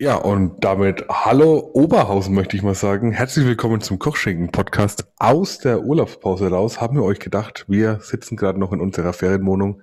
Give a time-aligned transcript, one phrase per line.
[0.00, 3.10] Ja, und damit hallo Oberhausen möchte ich mal sagen.
[3.10, 5.08] Herzlich willkommen zum Kochschinken Podcast.
[5.16, 9.82] Aus der Urlaubspause raus haben wir euch gedacht, wir sitzen gerade noch in unserer Ferienwohnung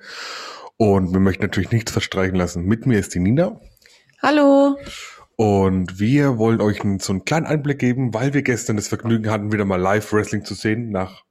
[0.78, 2.64] und wir möchten natürlich nichts verstreichen lassen.
[2.64, 3.60] Mit mir ist die Nina.
[4.22, 4.78] Hallo.
[5.36, 9.52] Und wir wollen euch so einen kleinen Einblick geben, weil wir gestern das Vergnügen hatten,
[9.52, 11.26] wieder mal Live-Wrestling zu sehen, nach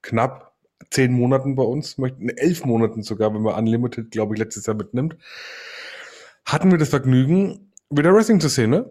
[0.00, 0.54] knapp
[0.88, 4.76] zehn Monaten bei uns, möchten elf Monaten sogar, wenn man Unlimited, glaube ich, letztes Jahr
[4.76, 5.18] mitnimmt.
[6.46, 8.90] Hatten wir das Vergnügen, wieder Wrestling zu sehen, ne?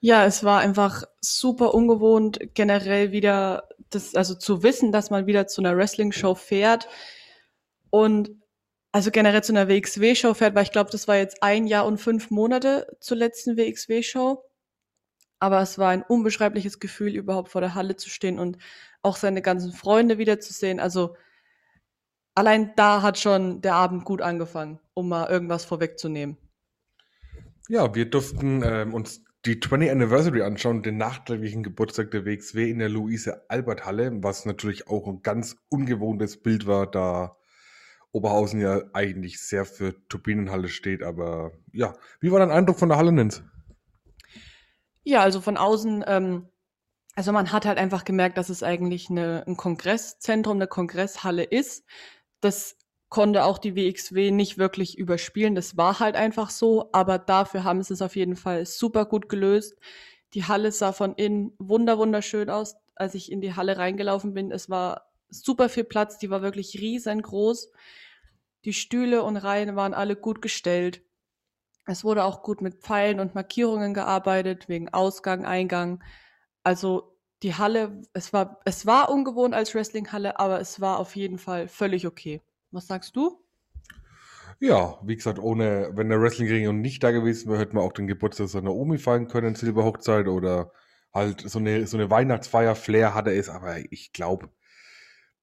[0.00, 5.46] Ja, es war einfach super ungewohnt, generell wieder das, also zu wissen, dass man wieder
[5.46, 6.88] zu einer Wrestling-Show fährt
[7.90, 8.30] und
[8.92, 11.98] also generell zu einer WXW-Show fährt, weil ich glaube, das war jetzt ein Jahr und
[11.98, 14.42] fünf Monate zur letzten WXW-Show.
[15.40, 18.58] Aber es war ein unbeschreibliches Gefühl, überhaupt vor der Halle zu stehen und
[19.02, 20.80] auch seine ganzen Freunde wiederzusehen.
[20.80, 21.16] Also
[22.34, 26.38] allein da hat schon der Abend gut angefangen, um mal irgendwas vorwegzunehmen.
[27.68, 32.78] Ja, wir durften ähm, uns die 20th Anniversary anschauen, den nachträglichen Geburtstag der WXW in
[32.78, 37.36] der Luise Albert Halle, was natürlich auch ein ganz ungewohntes Bild war, da
[38.10, 41.02] Oberhausen ja eigentlich sehr für Turbinenhalle steht.
[41.02, 43.42] Aber ja, wie war dein Eindruck von der Halle, Nins?
[45.04, 46.48] Ja, also von außen, ähm,
[47.14, 51.84] also man hat halt einfach gemerkt, dass es eigentlich eine, ein Kongresszentrum, eine Kongresshalle ist.
[52.40, 52.77] Das
[53.08, 55.54] konnte auch die WXW nicht wirklich überspielen.
[55.54, 59.28] Das war halt einfach so, aber dafür haben sie es auf jeden Fall super gut
[59.28, 59.76] gelöst.
[60.34, 64.52] Die Halle sah von innen wunder wunderschön aus, als ich in die Halle reingelaufen bin.
[64.52, 67.72] Es war super viel Platz, die war wirklich riesengroß.
[68.64, 71.02] Die Stühle und Reihen waren alle gut gestellt.
[71.86, 76.04] Es wurde auch gut mit Pfeilen und Markierungen gearbeitet, wegen Ausgang, Eingang.
[76.62, 81.38] Also die Halle, es war, es war ungewohnt als Wrestlinghalle, aber es war auf jeden
[81.38, 82.42] Fall völlig okay.
[82.70, 83.42] Was sagst du?
[84.60, 88.08] Ja, wie gesagt, ohne, wenn der Wrestling-Ring nicht da gewesen wäre, hätte man auch den
[88.08, 90.72] Geburtstag seiner Omi feiern können, Silberhochzeit oder
[91.12, 94.50] halt so eine, so eine Weihnachtsfeier-Flair hatte es, aber ich glaube,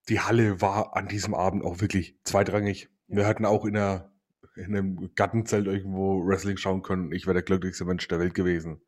[0.09, 2.89] die Halle war an diesem Abend auch wirklich zweitrangig.
[3.07, 3.17] Ja.
[3.17, 4.11] Wir hatten auch in, einer,
[4.55, 7.11] in einem Gattenzelt irgendwo Wrestling schauen können.
[7.11, 8.81] Ich wäre der glücklichste Mensch der Welt gewesen.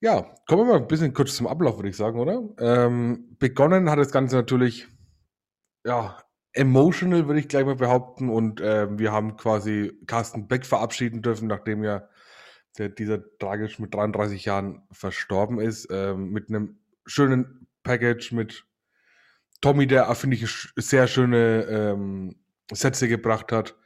[0.00, 2.42] Ja, kommen wir mal ein bisschen kurz zum Ablauf, würde ich sagen, oder?
[2.58, 4.86] Ähm, begonnen hat das Ganze natürlich,
[5.84, 6.18] ja,
[6.56, 8.28] emotional, würde ich gleich mal behaupten.
[8.28, 12.08] Und äh, wir haben quasi Carsten Beck verabschieden dürfen, nachdem ja
[12.78, 15.86] der, dieser tragisch mit 33 Jahren verstorben ist.
[15.86, 18.64] Äh, mit einem schönen Package mit
[19.60, 22.36] Tommy, der, finde ich, sehr schöne ähm,
[22.72, 23.76] Sätze gebracht hat.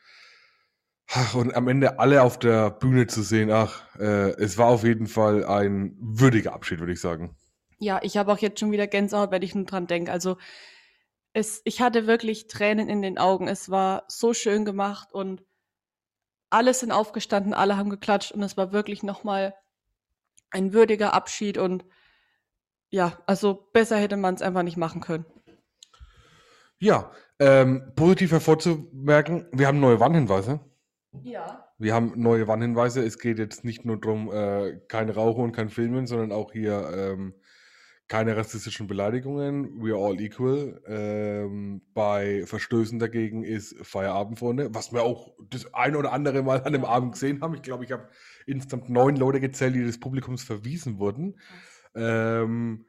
[1.34, 5.06] Und am Ende alle auf der Bühne zu sehen, ach, äh, es war auf jeden
[5.06, 7.36] Fall ein würdiger Abschied, würde ich sagen.
[7.78, 10.12] Ja, ich habe auch jetzt schon wieder Gänsehaut, wenn ich nur dran denke.
[10.12, 10.36] Also
[11.32, 13.48] es, ich hatte wirklich Tränen in den Augen.
[13.48, 15.44] Es war so schön gemacht und
[16.50, 19.54] alle sind aufgestanden, alle haben geklatscht und es war wirklich nochmal
[20.50, 21.84] ein würdiger Abschied und
[22.88, 25.24] ja, also besser hätte man es einfach nicht machen können.
[26.78, 30.58] Ja, ähm, positiv hervorzumerken, wir haben neue Warnhinweise.
[31.22, 31.68] Ja.
[31.78, 33.02] Wir haben neue Warnhinweise.
[33.02, 36.90] Es geht jetzt nicht nur darum, äh, kein Rauchen und kein Filmen, sondern auch hier
[36.94, 37.34] ähm,
[38.10, 39.80] keine rassistischen Beleidigungen.
[39.80, 40.82] We are all equal.
[40.84, 44.74] Ähm, bei Verstößen dagegen ist Feierabend, Freunde.
[44.74, 47.54] Was wir auch das ein oder andere Mal an dem Abend gesehen haben.
[47.54, 48.08] Ich glaube, ich habe
[48.46, 51.38] insgesamt neun Leute gezählt, die des Publikums verwiesen wurden.
[51.94, 52.84] Ähm,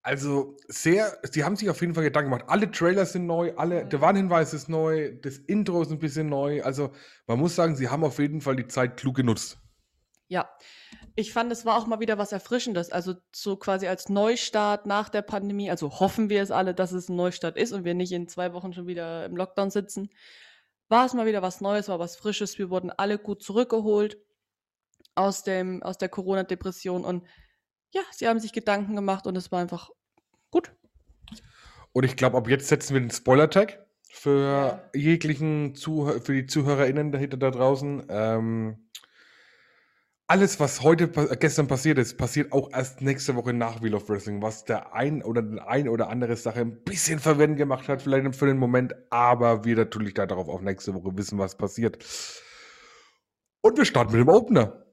[0.00, 2.48] also sehr, sie haben sich auf jeden Fall Gedanken gemacht.
[2.48, 6.62] Alle Trailers sind neu, alle, der Warnhinweis ist neu, das Intro ist ein bisschen neu.
[6.62, 6.92] Also
[7.26, 9.58] man muss sagen, sie haben auf jeden Fall die Zeit klug genutzt.
[10.28, 10.48] Ja,
[11.18, 12.92] ich fand, es war auch mal wieder was Erfrischendes.
[12.92, 15.68] Also so quasi als Neustart nach der Pandemie.
[15.68, 18.52] Also hoffen wir es alle, dass es ein Neustart ist und wir nicht in zwei
[18.52, 20.10] Wochen schon wieder im Lockdown sitzen.
[20.88, 22.56] War es mal wieder was Neues, war was Frisches.
[22.56, 24.16] Wir wurden alle gut zurückgeholt
[25.16, 27.26] aus, dem, aus der Corona-Depression und
[27.90, 29.90] ja, sie haben sich Gedanken gemacht und es war einfach
[30.52, 30.72] Gut.
[31.92, 37.10] Und ich glaube, ab jetzt setzen wir den Spoiler-Tag für jeglichen Zuh für die ZuhörerInnen
[37.10, 38.06] dahinter da draußen.
[38.08, 38.87] Ähm,
[40.28, 44.42] alles, was heute, gestern passiert ist, passiert auch erst nächste Woche nach Wheel of Wrestling,
[44.42, 48.46] was der ein oder ein oder andere Sache ein bisschen verwirrend gemacht hat, vielleicht für
[48.46, 52.04] den Moment, aber wir natürlich da darauf auch nächste Woche wissen, was passiert.
[53.62, 54.84] Und wir starten mit dem Opener.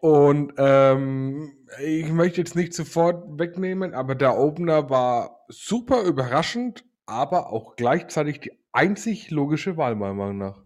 [0.00, 7.52] Und ähm, ich möchte jetzt nicht sofort wegnehmen, aber der Opener war super überraschend, aber
[7.52, 10.63] auch gleichzeitig die einzig logische Wahl, meiner Meinung nach.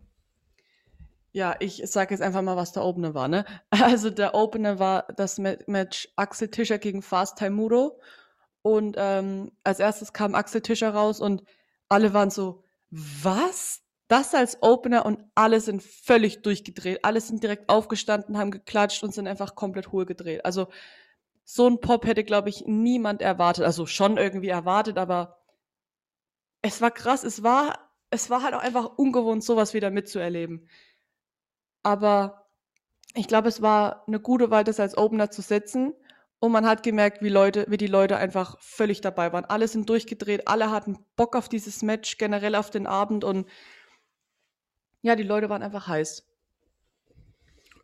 [1.32, 3.28] Ja, ich sage jetzt einfach mal, was der Opener war.
[3.28, 3.44] Ne?
[3.70, 8.00] Also der Opener war das Match Axel Tischer gegen Fast Taimuro.
[8.62, 11.44] Und ähm, als erstes kam Axel Tischer raus und
[11.88, 13.82] alle waren so, was?
[14.08, 17.04] das als Opener und alle sind völlig durchgedreht.
[17.04, 20.44] Alle sind direkt aufgestanden, haben geklatscht und sind einfach komplett hohl gedreht.
[20.46, 20.68] Also
[21.44, 23.64] so ein Pop hätte, glaube ich, niemand erwartet.
[23.64, 25.38] Also schon irgendwie erwartet, aber
[26.62, 27.22] es war krass.
[27.22, 30.68] Es war, es war halt auch einfach ungewohnt, sowas wieder mitzuerleben.
[31.82, 32.46] Aber
[33.14, 35.94] ich glaube, es war eine gute Wahl, das als Opener zu setzen.
[36.40, 39.44] Und man hat gemerkt, wie Leute, wie die Leute einfach völlig dabei waren.
[39.44, 43.48] Alle sind durchgedreht, alle hatten Bock auf dieses Match, generell auf den Abend und
[45.02, 46.26] ja, die Leute waren einfach heiß.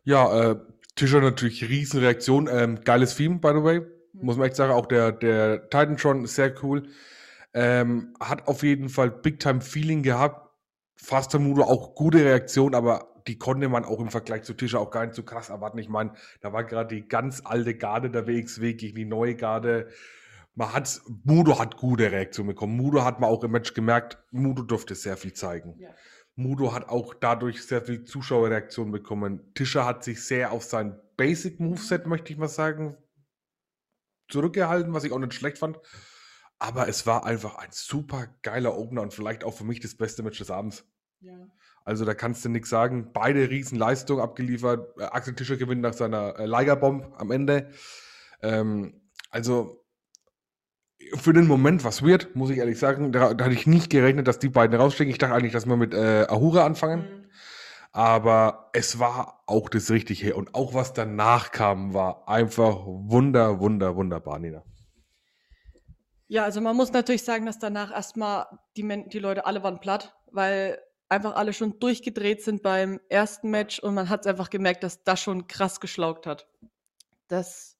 [0.03, 0.55] Ja, äh,
[0.95, 2.47] Tischer natürlich Riesenreaktion.
[2.49, 3.79] Ähm, geiles Theme, by the way.
[3.79, 3.89] Mhm.
[4.25, 4.71] Muss man echt sagen.
[4.71, 6.87] Auch der, der Titantron ist sehr cool.
[7.53, 10.49] Ähm, hat auf jeden Fall Big Time Feeling gehabt.
[10.95, 14.91] Faster Mudo auch gute Reaktion, aber die konnte man auch im Vergleich zu Tischer auch
[14.91, 15.77] gar nicht so krass erwarten.
[15.77, 19.89] Ich meine, da war gerade die ganz alte Garde der WXW gegen die neue Garde.
[20.53, 22.77] Man hat, Mudo hat gute Reaktionen bekommen.
[22.77, 25.75] Mudo hat man auch im Match gemerkt, Mudo durfte sehr viel zeigen.
[25.79, 25.89] Ja.
[26.35, 29.53] Mudo hat auch dadurch sehr viel Zuschauerreaktion bekommen.
[29.53, 32.97] Tischer hat sich sehr auf sein Basic Moveset, möchte ich mal sagen,
[34.29, 35.79] zurückgehalten, was ich auch nicht schlecht fand.
[36.59, 40.23] Aber es war einfach ein super geiler Opener und vielleicht auch für mich das beste
[40.23, 40.85] Match des Abends.
[41.25, 41.47] Ja.
[41.83, 43.11] Also da kannst du nichts sagen.
[43.13, 44.97] Beide Riesenleistungen abgeliefert.
[44.99, 47.69] Äh, Axel Tischer gewinnt nach seiner äh, Liger-Bomb am Ende.
[48.41, 49.01] Ähm,
[49.31, 49.83] also
[51.15, 53.11] für den Moment was weird, muss ich ehrlich sagen.
[53.11, 55.11] Da, da hatte ich nicht gerechnet, dass die beiden rausstecken.
[55.11, 57.01] Ich dachte eigentlich, dass wir mit äh, Ahura anfangen.
[57.01, 57.25] Mhm.
[57.91, 60.35] Aber es war auch das Richtige.
[60.35, 64.63] Und auch was danach kam, war einfach wunder, wunder, wunderbar, Nina.
[66.27, 69.79] Ja, also man muss natürlich sagen, dass danach erstmal die, Men die Leute alle waren
[69.79, 70.79] platt, weil
[71.09, 75.03] einfach alle schon durchgedreht sind beim ersten Match und man hat es einfach gemerkt, dass
[75.03, 76.47] das schon krass geschlaugt hat.
[77.27, 77.77] Das,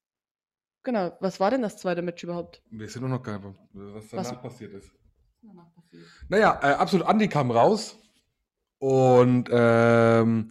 [0.83, 2.61] genau, was war denn das zweite Match überhaupt?
[2.69, 4.91] Wir sind noch gar nicht, was danach Was- passiert ist.
[6.27, 7.97] Naja, äh, absolut Andi kam raus
[8.79, 10.49] und ähm,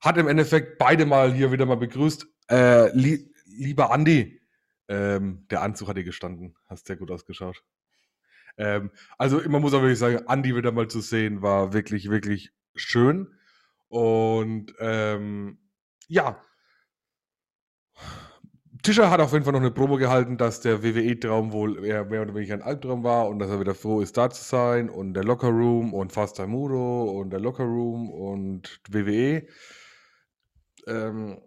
[0.00, 2.26] hat im Endeffekt beide mal hier wieder mal begrüßt.
[2.50, 4.40] Äh, li lieber Andi,
[4.86, 7.64] ähm, der Anzug hat dir gestanden, hast sehr gut ausgeschaut.
[8.58, 12.52] Ähm, also man muss auch wirklich sagen, Andi wieder mal zu sehen, war wirklich, wirklich
[12.74, 13.28] schön.
[13.88, 15.58] Und ähm,
[16.08, 16.42] ja,
[18.82, 22.22] Tischer hat auf jeden Fall noch eine Promo gehalten, dass der WWE-Traum wohl eher mehr
[22.22, 25.14] oder weniger ein Albtraum war und dass er wieder froh ist, da zu sein und
[25.14, 29.46] der Locker Room und Fast Time Mudo und der Locker Room und WWE.
[30.86, 31.40] Ähm,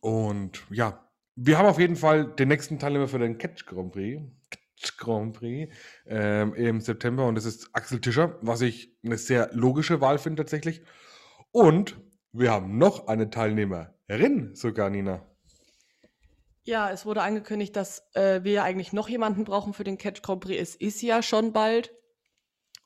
[0.00, 4.22] und ja, wir haben auf jeden Fall den nächsten Teilnehmer für den Catch Grand Prix.
[4.96, 5.72] Grand Prix
[6.06, 10.42] ähm, im September und das ist Axel Tischer, was ich eine sehr logische Wahl finde
[10.42, 10.82] tatsächlich.
[11.50, 11.96] Und
[12.32, 15.26] wir haben noch eine Teilnehmerin sogar, Nina.
[16.64, 20.40] Ja, es wurde angekündigt, dass äh, wir eigentlich noch jemanden brauchen für den Catch Grand
[20.40, 20.60] Prix.
[20.60, 21.94] Es ist ja schon bald.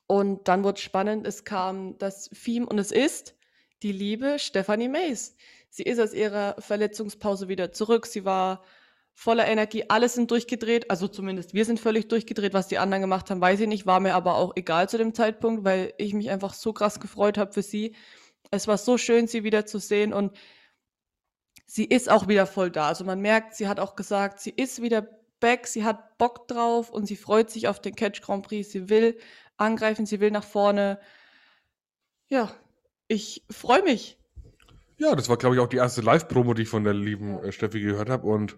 [0.06, 1.26] Und dann wurde es spannend.
[1.26, 3.34] Es kam das Theme und es ist
[3.82, 5.34] die liebe Stephanie Mays.
[5.70, 8.06] Sie ist aus ihrer Verletzungspause wieder zurück.
[8.06, 8.62] Sie war
[9.20, 9.84] voller Energie.
[9.88, 10.90] Alle sind durchgedreht.
[10.90, 12.54] Also zumindest wir sind völlig durchgedreht.
[12.54, 13.84] Was die anderen gemacht haben, weiß ich nicht.
[13.84, 17.36] War mir aber auch egal zu dem Zeitpunkt, weil ich mich einfach so krass gefreut
[17.36, 17.94] habe für sie.
[18.50, 20.34] Es war so schön, sie wieder zu sehen und
[21.66, 22.88] sie ist auch wieder voll da.
[22.88, 25.06] Also man merkt, sie hat auch gesagt, sie ist wieder
[25.38, 28.70] back, sie hat Bock drauf und sie freut sich auf den Catch Grand Prix.
[28.70, 29.18] Sie will
[29.58, 30.98] angreifen, sie will nach vorne.
[32.30, 32.50] Ja,
[33.06, 34.18] ich freue mich.
[34.96, 37.52] Ja, das war, glaube ich, auch die erste Live-Promo, die ich von der lieben äh,
[37.52, 38.26] Steffi gehört habe.
[38.26, 38.56] Und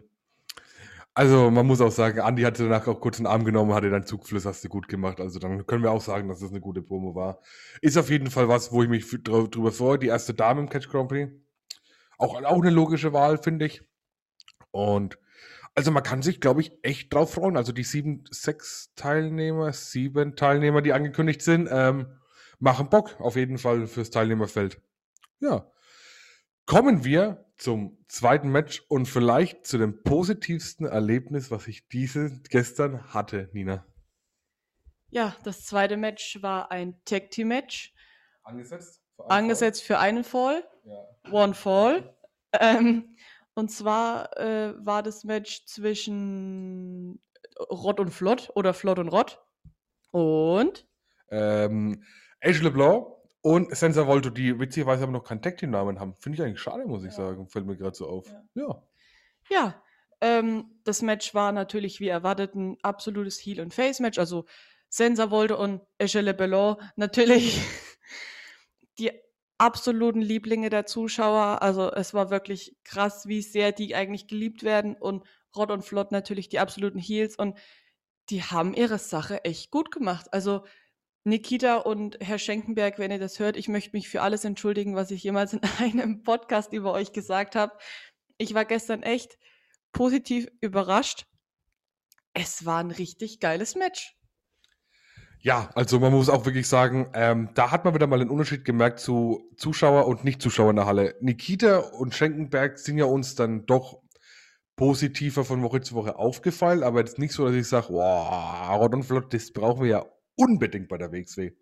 [1.15, 4.07] also man muss auch sagen, Andi hatte danach auch kurz einen Arm genommen, hatte deinen
[4.07, 5.21] Zugfluss, hast du gut gemacht.
[5.21, 7.41] Also dann können wir auch sagen, dass das eine gute Promo war.
[7.83, 9.99] Ist auf jeden Fall was, wo ich mich drüber freue.
[9.99, 11.33] Die erste Dame im Catch Grand Prix.
[12.19, 13.83] Auch, auch eine logische Wahl, finde ich.
[14.71, 15.19] Und
[15.75, 17.57] also man kann sich, glaube ich, echt drauf freuen.
[17.57, 22.07] Also die sieben, sechs Teilnehmer, sieben Teilnehmer, die angekündigt sind, ähm,
[22.59, 24.81] machen Bock auf jeden Fall fürs Teilnehmerfeld.
[25.41, 25.72] Ja.
[26.73, 33.13] Kommen wir zum zweiten Match und vielleicht zu dem positivsten Erlebnis, was ich diese gestern
[33.13, 33.85] hatte, Nina.
[35.11, 37.93] Ja, das zweite Match war ein Tag Team Match,
[38.43, 39.03] Angesetzt?
[39.29, 41.31] angesetzt für einen Fall, Ja.
[41.31, 42.17] One Fall.
[42.59, 43.17] Ähm,
[43.53, 47.23] und zwar äh, war das Match zwischen
[47.69, 49.45] Rott und Flott oder Flott und Rott.
[50.11, 50.87] Und
[51.29, 52.03] Ähm,
[52.43, 56.15] Age LeBlanc und Sensor Volto, die witzigerweise aber noch keinen Tag Team Namen haben.
[56.15, 57.17] Finde ich eigentlich schade, muss ich Ja.
[57.17, 57.49] sagen.
[57.49, 58.27] Fällt mir gerade so auf.
[58.29, 58.43] Ja.
[58.55, 58.83] Ja.
[59.51, 59.83] Ja,
[60.21, 64.19] ähm, das Match war natürlich wie erwartet ein absolutes Heel- und Face-Match.
[64.19, 64.47] Also
[64.89, 67.61] Sensa Volde und Echelle Bellon natürlich
[68.99, 69.11] die
[69.59, 71.63] absoluten Lieblinge der Zuschauer.
[71.63, 74.95] Also es war wirklich krass, wie sehr die eigentlich geliebt werden.
[74.95, 75.25] Und
[75.57, 77.37] Rod und Flott natürlich die absoluten Heels.
[77.37, 77.59] Und
[78.31, 80.33] die haben ihre Sache echt gut gemacht.
[80.33, 80.65] Also
[81.25, 85.11] Nikita und Herr Schenkenberg, wenn ihr das hört, ich möchte mich für alles entschuldigen, was
[85.11, 87.73] ich jemals in einem Podcast über euch gesagt habe.
[88.39, 89.39] Ich war gestern echt
[89.93, 91.27] positiv überrascht.
[92.35, 94.17] Es war ein richtig geiles Match.
[95.39, 98.65] Ja, also man muss auch wirklich sagen, ähm, da hat man wieder mal den Unterschied
[98.65, 101.17] gemerkt zu Zuschauer und Nicht-Zuschauer in der Halle.
[101.21, 104.01] Nikita und Schenkenberg sind ja uns dann doch
[104.77, 109.03] positiver von Woche zu Woche aufgefallen, aber jetzt nicht so, dass ich sage, wow, Rodon
[109.03, 111.53] Flott, das brauchen wir ja unbedingt bei der WXW.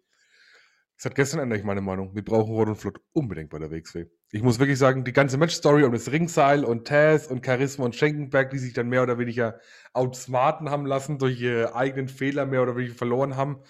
[1.00, 2.14] Das hat gestern ändert ich meine Meinung.
[2.14, 4.04] Wir brauchen Rodon Flott unbedingt bei der WXW.
[4.32, 7.96] Ich muss wirklich sagen, die ganze Match-Story um das Ringseil und Taz und Charisma und
[7.96, 9.58] Schenkenberg, die sich dann mehr oder weniger
[9.94, 13.62] outsmarten haben lassen, durch ihre eigenen Fehler mehr oder weniger verloren haben.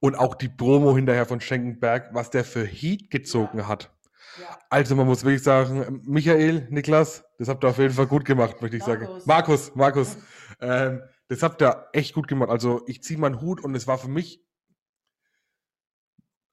[0.00, 3.68] Und auch die Promo hinterher von Schenkenberg, was der für Heat gezogen ja.
[3.68, 3.94] hat.
[4.40, 4.58] Ja.
[4.70, 8.62] Also man muss wirklich sagen, Michael, Niklas, das habt ihr auf jeden Fall gut gemacht,
[8.62, 9.08] möchte ich Markus.
[9.08, 9.22] sagen.
[9.26, 10.16] Markus, Markus,
[10.62, 12.50] ähm, das habt ihr echt gut gemacht.
[12.50, 14.44] Also ich ziehe meinen Hut und es war für mich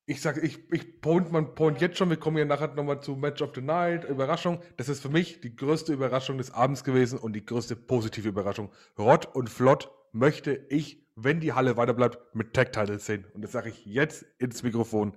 [0.09, 3.15] ich sage, ich, ich point, man point jetzt schon, wir kommen ja nachher nochmal zu
[3.15, 4.59] Match of the Night, Überraschung.
[4.77, 8.71] Das ist für mich die größte Überraschung des Abends gewesen und die größte positive Überraschung.
[8.97, 13.27] Rott und Flott möchte ich, wenn die Halle weiterbleibt, mit Tag-Titles sehen.
[13.35, 15.15] Und das sage ich jetzt ins Mikrofon.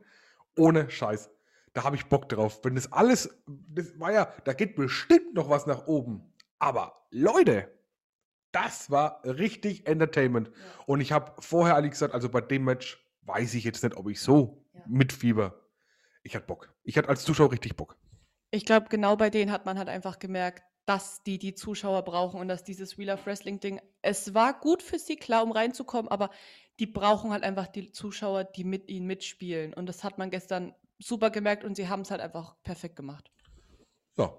[0.59, 1.31] Ohne Scheiß.
[1.73, 2.61] Da habe ich Bock drauf.
[2.63, 6.35] Wenn das alles, das war ja, da geht bestimmt noch was nach oben.
[6.59, 7.73] Aber Leute,
[8.53, 10.49] das war richtig Entertainment.
[10.49, 10.85] Ja.
[10.87, 14.09] Und ich habe vorher eigentlich gesagt, also bei dem Match weiß ich jetzt nicht, ob
[14.09, 14.83] ich so ja.
[14.87, 15.61] mit Fieber.
[16.23, 16.73] Ich hatte Bock.
[16.85, 17.97] Ich hatte als Zuschauer richtig Bock.
[18.51, 22.41] Ich glaube, genau bei denen hat man halt einfach gemerkt, dass die die Zuschauer brauchen
[22.41, 26.11] und dass dieses Wheel of Wrestling Ding, es war gut für sie, klar, um reinzukommen,
[26.11, 26.31] aber
[26.81, 29.73] die brauchen halt einfach die Zuschauer, die mit ihnen mitspielen.
[29.75, 33.31] Und das hat man gestern super gemerkt und sie haben es halt einfach perfekt gemacht.
[34.17, 34.37] Ja.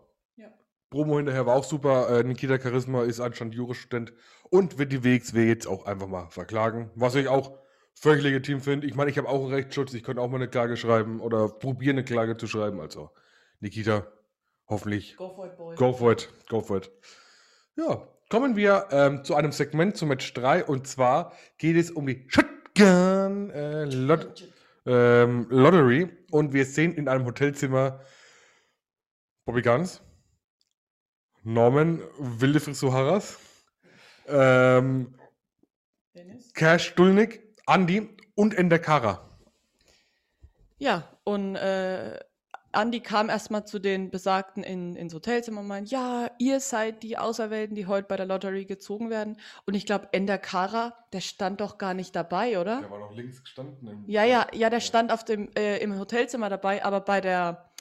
[0.94, 2.08] Promo hinterher war auch super.
[2.20, 4.14] Äh, Nikita Charisma ist anscheinend Jurastudent
[4.52, 6.92] und wird die WXW jetzt auch einfach mal verklagen.
[6.94, 7.58] Was ich auch
[7.96, 8.86] völlig legitim finde.
[8.86, 9.96] Ich meine, ich habe auch einen Rechtsschutz.
[9.96, 12.80] Ich könnte auch mal eine Klage schreiben oder probieren, eine Klage zu schreiben.
[12.80, 13.10] Also,
[13.60, 14.06] Nikita,
[14.68, 15.16] hoffentlich.
[15.18, 15.76] Go for it, boy.
[15.76, 16.30] Go for it.
[16.48, 16.92] Go for it.
[17.76, 20.66] Ja, kommen wir ähm, zu einem Segment, zu Match 3.
[20.66, 24.48] Und zwar geht es um die Shotgun äh, Lot
[24.86, 26.08] ähm, Lottery.
[26.30, 28.02] Und wir sehen in einem Hotelzimmer
[29.46, 30.04] Bobby Guns,
[31.44, 33.38] Norman, wilde Frisuharas,
[34.28, 35.14] ähm,
[36.54, 39.30] Cash Dulnik, Andi und Endekara.
[40.78, 42.20] Ja, und äh,
[42.72, 47.18] Andi kam erstmal zu den Besagten in, ins Hotelzimmer und meinte, ja, ihr seid die
[47.18, 49.38] Auserwählten, die heute bei der Lotterie gezogen werden.
[49.66, 52.82] Und ich glaube, Endekara, der stand doch gar nicht dabei, oder?
[52.82, 54.04] Der war doch links gestanden.
[54.08, 57.72] ja, ja, ja, der stand auf dem, äh, im Hotelzimmer dabei, aber bei der,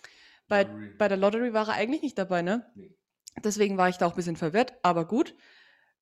[0.49, 0.67] bei,
[0.99, 2.67] bei der Lottery war er eigentlich nicht dabei, ne?
[2.75, 2.95] Nee.
[3.45, 5.35] Deswegen war ich da auch ein bisschen verwirrt, aber gut.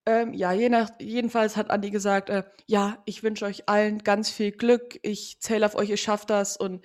[0.07, 4.31] Ähm, ja, je nach, jedenfalls hat Andi gesagt, äh, ja, ich wünsche euch allen ganz
[4.31, 6.85] viel Glück, ich zähle auf euch, ihr schafft das und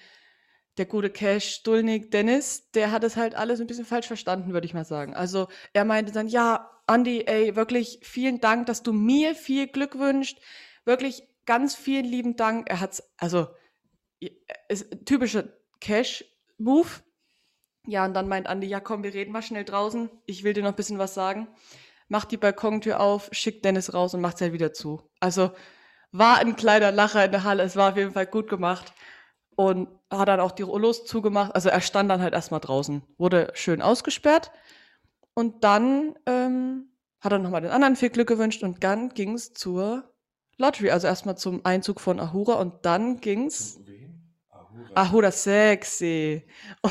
[0.78, 4.68] der gute Cash Dulnik Dennis, der hat es halt alles ein bisschen falsch verstanden, würde
[4.68, 5.16] ich mal sagen.
[5.16, 9.98] Also er meinte dann, ja, Andi, ey, wirklich vielen Dank, dass du mir viel Glück
[9.98, 10.38] wünschst.
[10.84, 12.70] Wirklich ganz vielen lieben Dank.
[12.70, 13.48] Er hat's, also
[14.70, 15.46] ist typischer
[15.80, 16.90] Cash-Move.
[17.88, 20.10] Ja, und dann meint Andi, ja komm, wir reden mal schnell draußen.
[20.26, 21.48] Ich will dir noch ein bisschen was sagen
[22.08, 25.02] macht die Balkontür auf, schickt Dennis raus und macht sie halt wieder zu.
[25.20, 25.52] Also
[26.12, 27.64] war ein kleiner Lacher in der Halle.
[27.64, 28.94] Es war auf jeden Fall gut gemacht.
[29.58, 31.56] Und hat dann auch die Rollos zugemacht.
[31.56, 34.52] Also er stand dann halt erstmal draußen, wurde schön ausgesperrt.
[35.34, 36.90] Und dann ähm,
[37.22, 40.14] hat er nochmal den anderen viel Glück gewünscht und dann ging es zur
[40.58, 40.92] Lottery.
[40.92, 43.78] Also erstmal zum Einzug von Ahura und dann ging's.
[43.78, 44.05] Ahura.
[44.94, 46.46] Ahura sexy.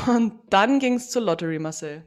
[0.07, 2.05] Und dann ging es zur Lottery, Marcel.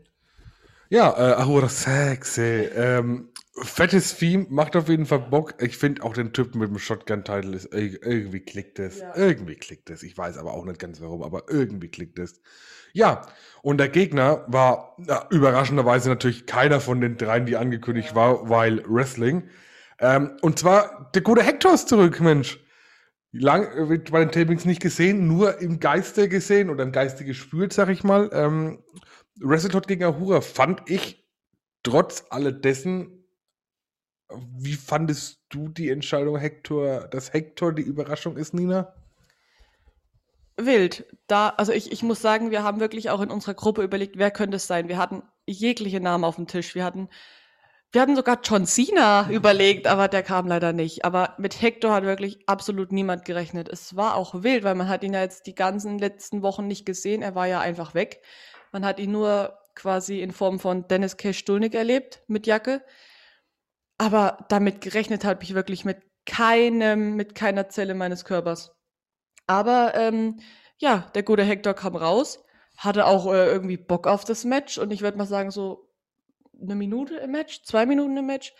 [0.89, 2.69] Ja, äh, Ahura sexy.
[2.75, 3.29] Ähm,
[3.61, 5.55] fettes Theme, macht auf jeden Fall Bock.
[5.61, 8.99] Ich finde auch den Typen mit dem Shotgun-Title ist irgendwie klickt es.
[8.99, 9.15] Ja.
[9.15, 10.03] Irgendwie klickt es.
[10.03, 12.41] Ich weiß aber auch nicht ganz warum, aber irgendwie klickt es.
[12.93, 13.23] Ja,
[13.61, 18.15] und der Gegner war ja, überraschenderweise natürlich keiner von den dreien, die angekündigt ja.
[18.15, 19.49] war, weil Wrestling.
[19.99, 22.59] Ähm, und zwar der gute Hector ist zurück, Mensch.
[23.31, 27.73] Lang wird bei den Tapings nicht gesehen, nur im Geiste gesehen oder im Geiste gespürt,
[27.73, 28.29] sag ich mal.
[28.33, 28.83] Ähm,
[29.39, 31.27] Wrestle gegen Ahura fand ich
[31.83, 33.25] trotz alledessen,
[34.57, 38.93] wie fandest du die Entscheidung, Hector, dass Hector die Überraschung ist, Nina?
[40.57, 41.05] Wild.
[41.27, 44.31] Da, also ich, ich muss sagen, wir haben wirklich auch in unserer Gruppe überlegt, wer
[44.31, 44.87] könnte es sein.
[44.87, 46.73] Wir hatten jegliche Namen auf dem Tisch.
[46.75, 47.09] Wir hatten,
[47.91, 51.05] wir hatten sogar John Cena überlegt, aber der kam leider nicht.
[51.05, 53.69] Aber mit Hector hat wirklich absolut niemand gerechnet.
[53.69, 56.85] Es war auch wild, weil man hat ihn ja jetzt die ganzen letzten Wochen nicht
[56.85, 57.21] gesehen.
[57.21, 58.21] Er war ja einfach weg.
[58.71, 62.83] Man hat ihn nur quasi in Form von Dennis Cash Stulnik erlebt mit Jacke.
[63.97, 68.75] Aber damit gerechnet habe ich wirklich mit keinem, mit keiner Zelle meines Körpers.
[69.47, 70.39] Aber ähm,
[70.77, 72.43] ja, der gute Hector kam raus,
[72.77, 75.86] hatte auch äh, irgendwie Bock auf das Match und ich würde mal sagen, so
[76.61, 78.53] eine Minute im Match, zwei Minuten im Match,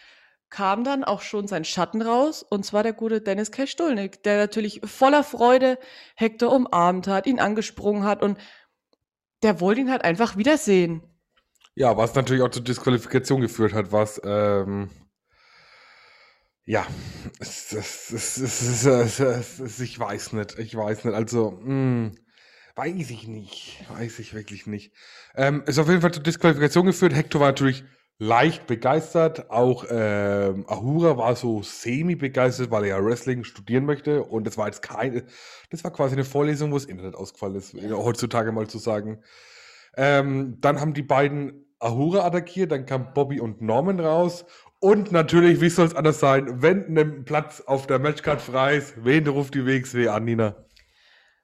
[0.49, 4.81] kam dann auch schon sein Schatten raus und zwar der gute Dennis Kestulnik, der natürlich
[4.85, 5.77] voller Freude
[6.15, 8.37] Hector umarmt hat, ihn angesprungen hat und
[9.43, 11.03] der wollte ihn halt einfach wiedersehen.
[11.75, 14.89] Ja, was natürlich auch zur Disqualifikation geführt hat, was, ähm,
[16.65, 16.85] ja,
[17.39, 22.11] es, es, es, ich weiß nicht, ich weiß nicht, also, mh,
[22.77, 24.93] weiß ich nicht, weiß ich wirklich nicht.
[25.35, 27.83] Ähm, ist auf jeden Fall zur Disqualifikation geführt, Hector war natürlich
[28.19, 34.45] leicht begeistert, auch ähm, Ahura war so semi-begeistert, weil er ja Wrestling studieren möchte und
[34.45, 35.25] das war jetzt keine,
[35.71, 39.23] das war quasi eine Vorlesung, wo das Internet ausgefallen ist, heutzutage mal zu sagen.
[39.95, 44.45] Ähm, dann haben die beiden Ahura attackiert, dann kam Bobby und Norman raus.
[44.79, 48.93] Und natürlich, wie soll es anders sein, wenn ein Platz auf der Matchcard frei ist,
[49.03, 50.55] wen ruft die WXW an, Nina?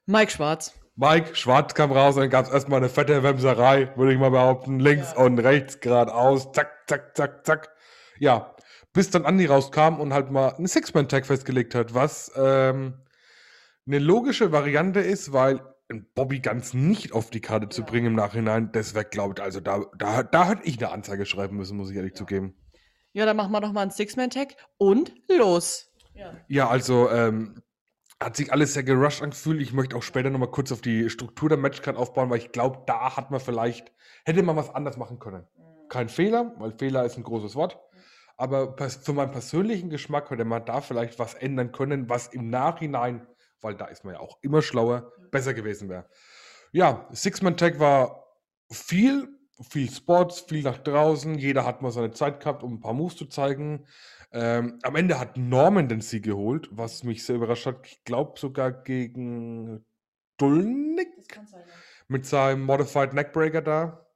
[0.05, 0.82] Mike Schwarz.
[0.95, 4.79] Mike Schwarz kam raus, dann gab es erstmal eine fette Wemserei, würde ich mal behaupten.
[4.79, 5.23] Links ja.
[5.23, 7.69] und rechts geradeaus, zack, zack, zack, zack.
[8.19, 8.55] Ja,
[8.93, 12.93] bis dann Andi rauskam und halt mal einen Six-Man-Tag festgelegt hat, was ähm,
[13.87, 15.61] eine logische Variante ist, weil
[16.15, 19.59] Bobby ganz nicht auf die Karte zu bringen im Nachhinein, das wäre, glaube ich, also
[19.59, 22.17] da, da, da hätte ich eine Anzeige schreiben müssen, muss ich ehrlich ja.
[22.17, 22.55] zugeben.
[23.13, 25.91] Ja, dann machen wir doch mal einen Six-Man-Tag und los.
[26.13, 27.61] Ja, ja also ähm,
[28.21, 29.61] hat sich alles sehr gerusht angefühlt.
[29.61, 32.83] Ich möchte auch später nochmal kurz auf die Struktur der Matchcard aufbauen, weil ich glaube,
[32.85, 33.91] da hat man vielleicht,
[34.25, 35.45] hätte man was anders machen können.
[35.55, 35.89] Mhm.
[35.89, 37.79] Kein Fehler, weil Fehler ist ein großes Wort.
[38.37, 43.27] Aber für meinen persönlichen Geschmack hätte man da vielleicht was ändern können, was im Nachhinein
[43.63, 46.05] weil da ist man ja auch immer schlauer, besser gewesen wäre.
[46.71, 48.25] Ja, Six-Man-Tag war
[48.69, 49.27] viel,
[49.69, 51.35] viel Sports, viel nach draußen.
[51.35, 53.85] Jeder hat mal seine Zeit gehabt, um ein paar Moves zu zeigen.
[54.33, 57.85] Ähm, am Ende hat Norman den Sieg geholt, was mich sehr überrascht hat.
[57.85, 59.85] Ich glaube sogar gegen
[60.37, 61.39] Dulnik
[62.07, 64.07] mit seinem Modified Neckbreaker da.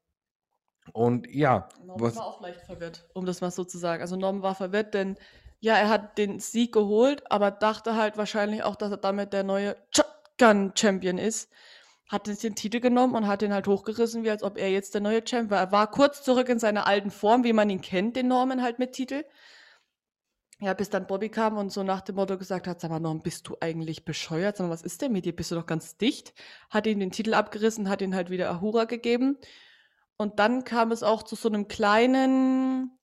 [0.94, 1.70] Und ja.
[1.80, 4.02] Norman was, war auch leicht verwirrt, um das mal so zu sagen.
[4.02, 5.18] Also Norman war verwirrt, denn
[5.60, 9.44] ja, er hat den Sieg geholt, aber dachte halt wahrscheinlich auch, dass er damit der
[9.44, 11.52] neue Shotgun-Champion ist.
[12.10, 15.02] Hat den Titel genommen und hat den halt hochgerissen, wie als ob er jetzt der
[15.02, 15.60] neue Champion war.
[15.60, 18.80] Er war kurz zurück in seiner alten Form, wie man ihn kennt, den Norman halt
[18.80, 19.24] mit Titel.
[20.60, 23.22] Ja, bis dann Bobby kam und so nach dem Motto gesagt hat, sag mal, Norman,
[23.22, 24.58] bist du eigentlich bescheuert?
[24.58, 25.36] Sag mal, was ist denn mit dir?
[25.36, 26.34] Bist du doch ganz dicht?
[26.72, 29.38] Hat ihm den Titel abgerissen, hat ihn halt wieder Ahura gegeben.
[30.18, 32.98] Und dann kam es auch zu so einem kleinen,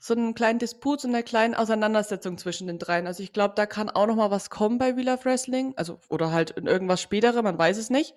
[0.00, 3.06] so einem kleinen Disput, so einer kleinen Auseinandersetzung zwischen den dreien.
[3.06, 5.74] Also ich glaube, da kann auch noch mal was kommen bei Wheel of Wrestling.
[5.76, 8.16] Also, oder halt in irgendwas spätere, man weiß es nicht.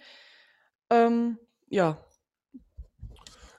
[0.90, 1.38] Ähm,
[1.70, 2.04] ja.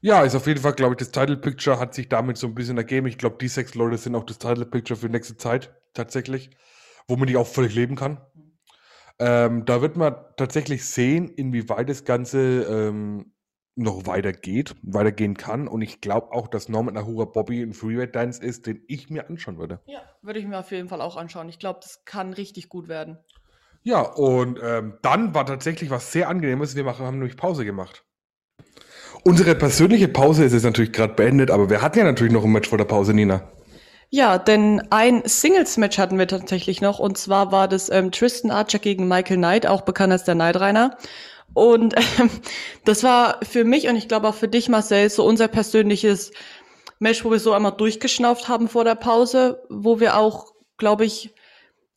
[0.05, 2.57] Ja, ist auf jeden Fall, glaube ich, das Title Picture hat sich damit so ein
[2.57, 3.07] bisschen ergeben.
[3.07, 6.51] Ich glaube, die sechs Leute sind auch das Title Picture für die nächste Zeit, tatsächlich.
[7.07, 8.21] Womit ich auch völlig leben kann.
[9.21, 13.33] Ähm, da wird man tatsächlich sehen, inwieweit das Ganze ähm,
[13.77, 15.69] noch weitergeht, weitergehen kann.
[15.69, 19.29] Und ich glaube auch, dass Norman Ahura Bobby ein Freeweight Dance ist, den ich mir
[19.29, 19.81] anschauen würde.
[19.87, 21.49] Ja, würde ich mir auf jeden Fall auch anschauen.
[21.49, 23.19] Ich glaube, das kann richtig gut werden.
[23.85, 26.75] Ja, und ähm, dann war tatsächlich was sehr angenehmes.
[26.75, 28.05] Wir machen, haben nämlich Pause gemacht.
[29.25, 32.53] Unsere persönliche Pause ist jetzt natürlich gerade beendet, aber wir hatten ja natürlich noch ein
[32.53, 33.43] Match vor der Pause, Nina.
[34.11, 38.79] Ja, denn ein Singles-Match hatten wir tatsächlich noch, und zwar war das ähm, Tristan Archer
[38.79, 40.99] gegen Michael Knight, auch bekannt als der Knight Rainer.
[41.55, 42.31] Und ähm,
[42.85, 46.33] das war für mich und ich glaube auch für dich, Marcel, so unser persönliches
[46.99, 51.35] Match, wo wir so einmal durchgeschnauft haben vor der Pause, wo wir auch, glaube ich,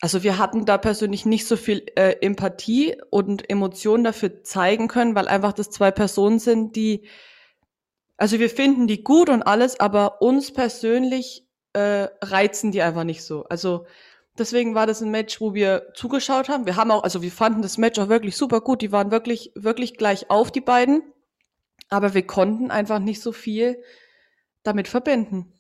[0.01, 5.15] also wir hatten da persönlich nicht so viel äh, Empathie und Emotionen dafür zeigen können,
[5.15, 7.07] weil einfach das zwei Personen sind, die,
[8.17, 13.23] also wir finden die gut und alles, aber uns persönlich äh, reizen die einfach nicht
[13.23, 13.45] so.
[13.45, 13.85] Also
[14.37, 16.65] Deswegen war das ein Match, wo wir zugeschaut haben.
[16.65, 18.81] Wir haben auch, also wir fanden das Match auch wirklich super gut.
[18.81, 21.03] Die waren wirklich, wirklich gleich auf, die beiden.
[21.89, 23.81] Aber wir konnten einfach nicht so viel
[24.63, 25.53] damit verbinden.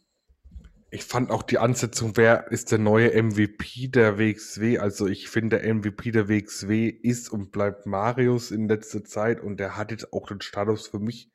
[0.95, 4.77] Ich fand auch die Ansetzung, wer ist der neue MVP der WXW?
[4.77, 9.59] Also ich finde, der MVP der WXW ist und bleibt Marius in letzter Zeit und
[9.59, 11.29] der hat jetzt auch den Status für mich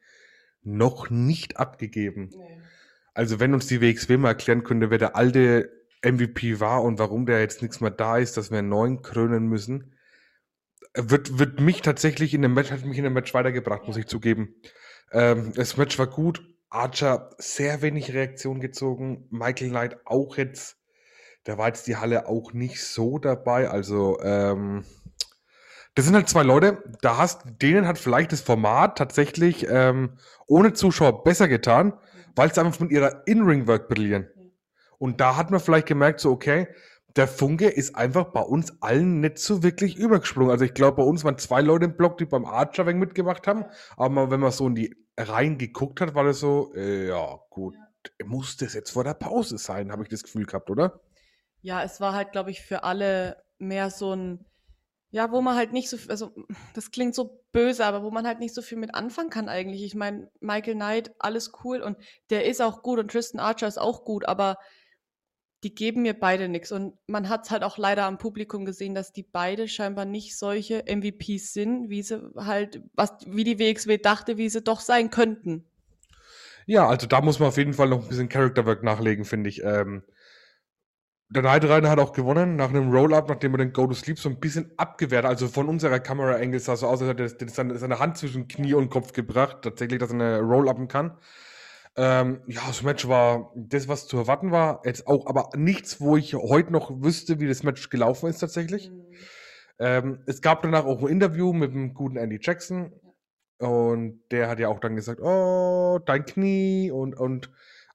[0.63, 2.31] noch nicht abgegeben.
[2.35, 2.63] Nee.
[3.13, 5.71] Also wenn uns die WXW mal erklären könnte, wer der alte
[6.03, 9.47] MVP war und warum der jetzt nichts mehr da ist, dass wir einen neuen krönen
[9.47, 9.95] müssen,
[10.95, 14.07] wird, wird mich tatsächlich in dem Match, hat mich in dem Match weitergebracht, muss ich
[14.07, 14.55] zugeben.
[15.13, 16.49] Ähm, das Match war gut.
[16.71, 19.27] Archer sehr wenig Reaktion gezogen.
[19.31, 20.77] Michael Knight auch jetzt.
[21.45, 23.69] Da war jetzt die Halle auch nicht so dabei.
[23.69, 24.85] Also, ähm,
[25.95, 30.73] das sind halt zwei Leute, da hast, denen hat vielleicht das Format tatsächlich ähm, ohne
[30.73, 31.95] Zuschauer besser getan,
[32.37, 34.29] weil sie einfach mit ihrer In-Ring-Work brillieren.
[34.99, 36.69] Und da hat man vielleicht gemerkt, so, okay,
[37.17, 40.53] der Funke ist einfach bei uns allen nicht so wirklich übergesprungen.
[40.53, 43.65] Also ich glaube, bei uns waren zwei Leute im Block, die beim Archer mitgemacht haben.
[43.97, 47.77] Aber wenn man so in die Reihen geguckt hat, war das so, äh, ja, gut,
[48.25, 51.01] muss das jetzt vor der Pause sein, habe ich das Gefühl gehabt, oder?
[51.63, 54.47] Ja, es war halt, glaube ich, für alle mehr so ein,
[55.11, 56.33] ja, wo man halt nicht so, also
[56.75, 59.83] das klingt so böse, aber wo man halt nicht so viel mit anfangen kann eigentlich.
[59.83, 61.99] Ich meine, Michael Knight, alles cool und
[62.31, 64.57] der ist auch gut und Tristan Archer ist auch gut, aber
[65.63, 66.73] die geben mir beide nichts.
[66.73, 70.39] Und man hat es halt auch leider am Publikum gesehen, dass die beide scheinbar nicht
[70.39, 75.11] solche MVPs sind, wie sie halt, was, wie die WXW dachte, wie sie doch sein
[75.11, 75.65] könnten.
[76.67, 79.63] Ja, also da muss man auf jeden Fall noch ein bisschen Characterwork nachlegen, finde ich.
[79.63, 80.03] Ähm,
[81.33, 84.19] der Night Rider hat auch gewonnen nach einem Roll-Up, nachdem er den Go to Sleep
[84.19, 85.25] so ein bisschen abgewehrt.
[85.25, 88.91] Also von unserer Kamera-Angle sah so aus, als hätte er seine, Hand zwischen Knie und
[88.91, 91.17] Kopf gebracht, tatsächlich, dass er eine Roll-Upen kann.
[92.03, 94.81] Ähm, ja, das Match war das, was zu erwarten war.
[94.87, 98.91] Jetzt auch, aber nichts, wo ich heute noch wüsste, wie das Match gelaufen ist tatsächlich.
[98.91, 99.07] Mhm.
[99.79, 102.91] Ähm, es gab danach auch ein Interview mit dem guten Andy Jackson.
[103.59, 107.51] Und der hat ja auch dann gesagt, oh, dein Knie und, und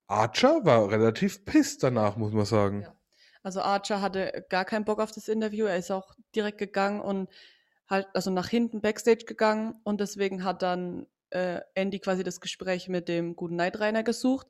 [0.06, 2.84] Archer war relativ pisst danach, muss man sagen.
[2.84, 2.96] Ja.
[3.42, 5.66] Also Archer hatte gar keinen Bock auf das Interview.
[5.66, 7.28] Er ist auch direkt gegangen und
[7.90, 12.88] halt, also nach hinten Backstage gegangen und deswegen hat dann äh, Andy quasi das Gespräch
[12.88, 14.48] mit dem guten Nightrainer gesucht,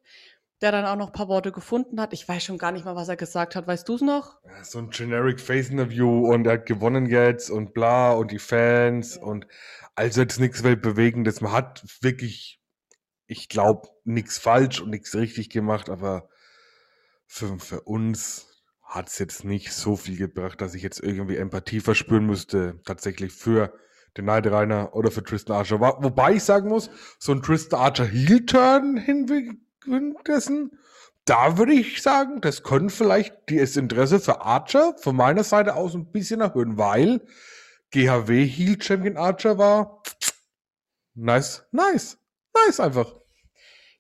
[0.62, 2.14] der dann auch noch ein paar Worte gefunden hat.
[2.14, 3.66] Ich weiß schon gar nicht mal, was er gesagt hat.
[3.66, 4.38] Weißt du es noch?
[4.46, 9.16] Ja, so ein generic Face-Interview und er hat gewonnen jetzt und bla und die Fans
[9.16, 9.24] ja.
[9.24, 9.48] und
[9.96, 11.42] also jetzt nichts Weltbewegendes.
[11.42, 12.62] Man hat wirklich,
[13.26, 16.30] ich glaube, nichts falsch und nichts richtig gemacht, aber
[17.26, 18.48] für, für uns
[18.84, 23.34] hat es jetzt nicht so viel gebracht, dass ich jetzt irgendwie Empathie verspüren müsste, tatsächlich
[23.34, 23.74] für
[24.18, 25.80] den Night Rainer oder für Tristan Archer.
[25.80, 30.78] Wobei ich sagen muss, so ein Tristan Archer Heel-Turn hindessen,
[31.26, 35.96] da würde ich sagen, das können vielleicht das Interesse für Archer von meiner Seite aus
[35.96, 37.22] ein bisschen erhöhen, weil
[37.92, 40.04] GHW Heel Champion Archer war
[41.14, 42.18] nice, nice,
[42.54, 43.14] nice einfach.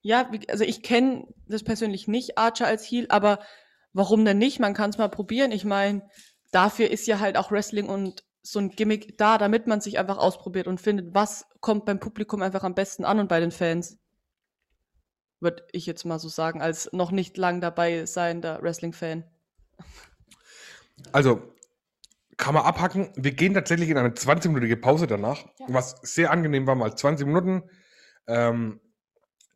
[0.01, 3.39] Ja, also ich kenne das persönlich nicht, Archer als Heel, aber
[3.91, 4.60] warum denn nicht?
[4.60, 5.51] Man kann es mal probieren.
[5.51, 6.08] Ich meine,
[6.51, 10.17] dafür ist ja halt auch Wrestling und so ein Gimmick da, damit man sich einfach
[10.17, 13.97] ausprobiert und findet, was kommt beim Publikum einfach am besten an und bei den Fans.
[15.39, 19.23] Würde ich jetzt mal so sagen, als noch nicht lang dabei seiender Wrestling-Fan.
[21.12, 21.41] Also,
[22.38, 23.12] kann man abhacken.
[23.15, 25.65] Wir gehen tatsächlich in eine 20-minütige Pause danach, ja.
[25.69, 27.63] was sehr angenehm war, mal 20 Minuten.
[28.27, 28.79] Ähm,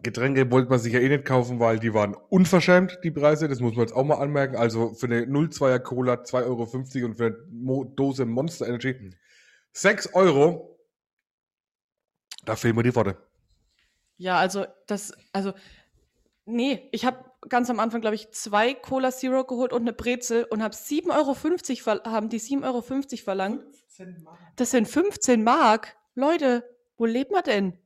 [0.02, 3.50] Getränke wollte man sich ja eh nicht kaufen, weil die waren unverschämt, die Preise.
[3.50, 4.56] Das muss man jetzt auch mal anmerken.
[4.56, 9.14] Also für eine 0,2er Cola 2,50 Euro und für eine Mo Dose Monster Energy
[9.74, 10.80] 6 Euro.
[12.46, 13.18] Da fehlen mir die Worte.
[14.16, 15.54] Ja, also das, also,
[16.46, 20.46] nee, ich habe ganz am Anfang, glaube ich, zwei Cola Zero geholt und eine Brezel
[20.46, 22.82] und habe 7,50 Euro, haben die 7,50 Euro
[23.24, 23.66] verlangt.
[24.56, 25.98] Das sind 15 Mark.
[26.16, 26.64] Leute,
[26.98, 27.78] wo lebt man denn?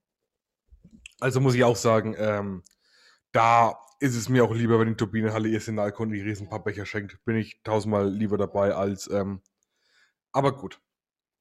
[1.19, 2.63] Also muss ich auch sagen, ähm,
[3.31, 6.85] da ist es mir auch lieber, wenn die Turbinenhalle ihr Signalkunden die riesen paar Becher
[6.85, 7.23] schenkt.
[7.25, 9.09] Bin ich tausendmal lieber dabei als.
[9.09, 9.41] Ähm,
[10.31, 10.81] aber gut.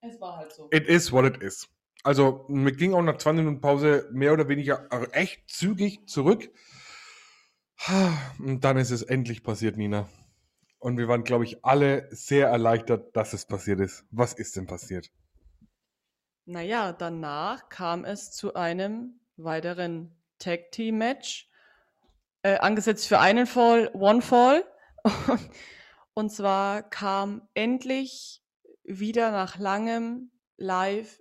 [0.00, 0.68] Es war halt so.
[0.70, 1.68] It is what it is.
[2.04, 6.50] Also, mir ging auch nach 20 Minuten Pause mehr oder weniger echt zügig zurück.
[8.38, 10.08] Und dann ist es endlich passiert, Nina.
[10.78, 14.04] Und wir waren, glaube ich, alle sehr erleichtert, dass es passiert ist.
[14.10, 15.12] Was ist denn passiert?
[16.44, 21.48] Naja, danach kam es zu einem weiteren Tag Team Match.
[22.42, 24.64] Äh, angesetzt für einen Fall, One Fall.
[26.14, 28.42] Und zwar kam endlich
[28.84, 31.20] wieder nach langem Live,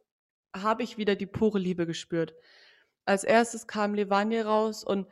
[0.56, 2.34] habe ich wieder die pure Liebe gespürt.
[3.06, 5.08] Als erstes kam Levanje raus und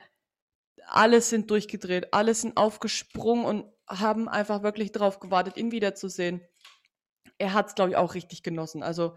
[0.85, 6.41] alle sind durchgedreht, alle sind aufgesprungen und haben einfach wirklich darauf gewartet, ihn wiederzusehen.
[7.37, 8.83] Er hat es, glaube ich, auch richtig genossen.
[8.83, 9.15] Also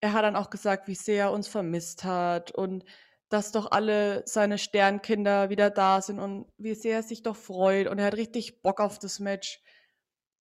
[0.00, 2.84] er hat dann auch gesagt, wie sehr er uns vermisst hat und
[3.28, 7.88] dass doch alle seine Sternkinder wieder da sind und wie sehr er sich doch freut
[7.88, 9.62] und er hat richtig Bock auf das Match.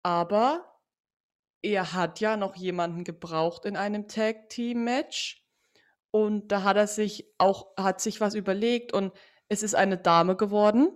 [0.03, 0.79] Aber
[1.63, 5.43] er hat ja noch jemanden gebraucht in einem Tag Team Match
[6.11, 9.13] und da hat er sich auch hat sich was überlegt und
[9.49, 10.89] es ist eine Dame geworden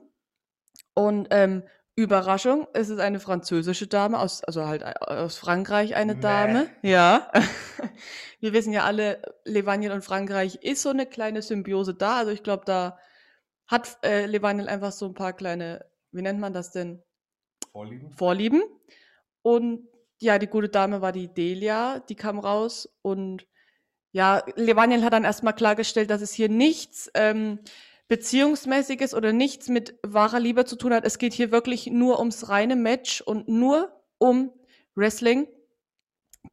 [0.93, 1.63] und ähm,
[1.99, 6.21] Überraschung, es ist eine französische Dame aus, also halt äh, aus Frankreich eine nee.
[6.21, 6.69] Dame.
[6.81, 7.31] Ja.
[8.39, 12.17] Wir wissen ja alle, Levanien und Frankreich ist so eine kleine Symbiose da.
[12.17, 12.97] Also ich glaube, da
[13.67, 17.03] hat äh, Levanien einfach so ein paar kleine, wie nennt man das denn?
[17.71, 18.11] Vorlieben.
[18.11, 18.63] Vorlieben.
[19.41, 19.87] Und
[20.19, 23.45] ja, die gute Dame war die Delia, die kam raus und
[24.11, 27.59] ja, Levanien hat dann erstmal klargestellt, dass es hier nichts ähm,
[28.09, 31.05] Beziehungsmäßiges oder nichts mit wahrer Liebe zu tun hat.
[31.05, 34.51] Es geht hier wirklich nur ums reine Match und nur um
[34.95, 35.47] Wrestling.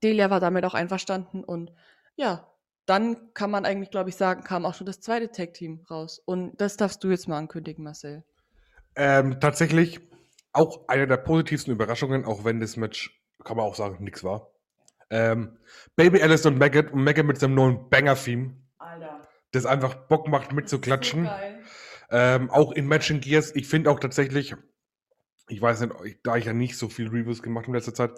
[0.03, 1.73] Delia war damit auch einverstanden und
[2.15, 2.47] ja,
[2.85, 6.21] dann kann man eigentlich, glaube ich, sagen, kam auch schon das zweite Tag-Team raus.
[6.25, 8.23] Und das darfst du jetzt mal ankündigen, Marcel.
[8.95, 10.01] Ähm, tatsächlich
[10.53, 14.51] auch eine der positivsten Überraschungen, auch wenn das Match, kann man auch sagen, nichts war.
[15.11, 15.59] Ähm,
[15.97, 18.55] Baby Alice und Maggot und Maggot mit seinem neuen Banger-Theme.
[19.57, 21.29] Das einfach Bock macht mitzuklatschen.
[22.11, 24.55] Ähm, auch in Matching Gears, ich finde auch tatsächlich,
[25.49, 27.95] ich weiß nicht, ich- da ich ja nicht so viel Reviews gemacht habe in letzter
[27.95, 28.13] Zeit,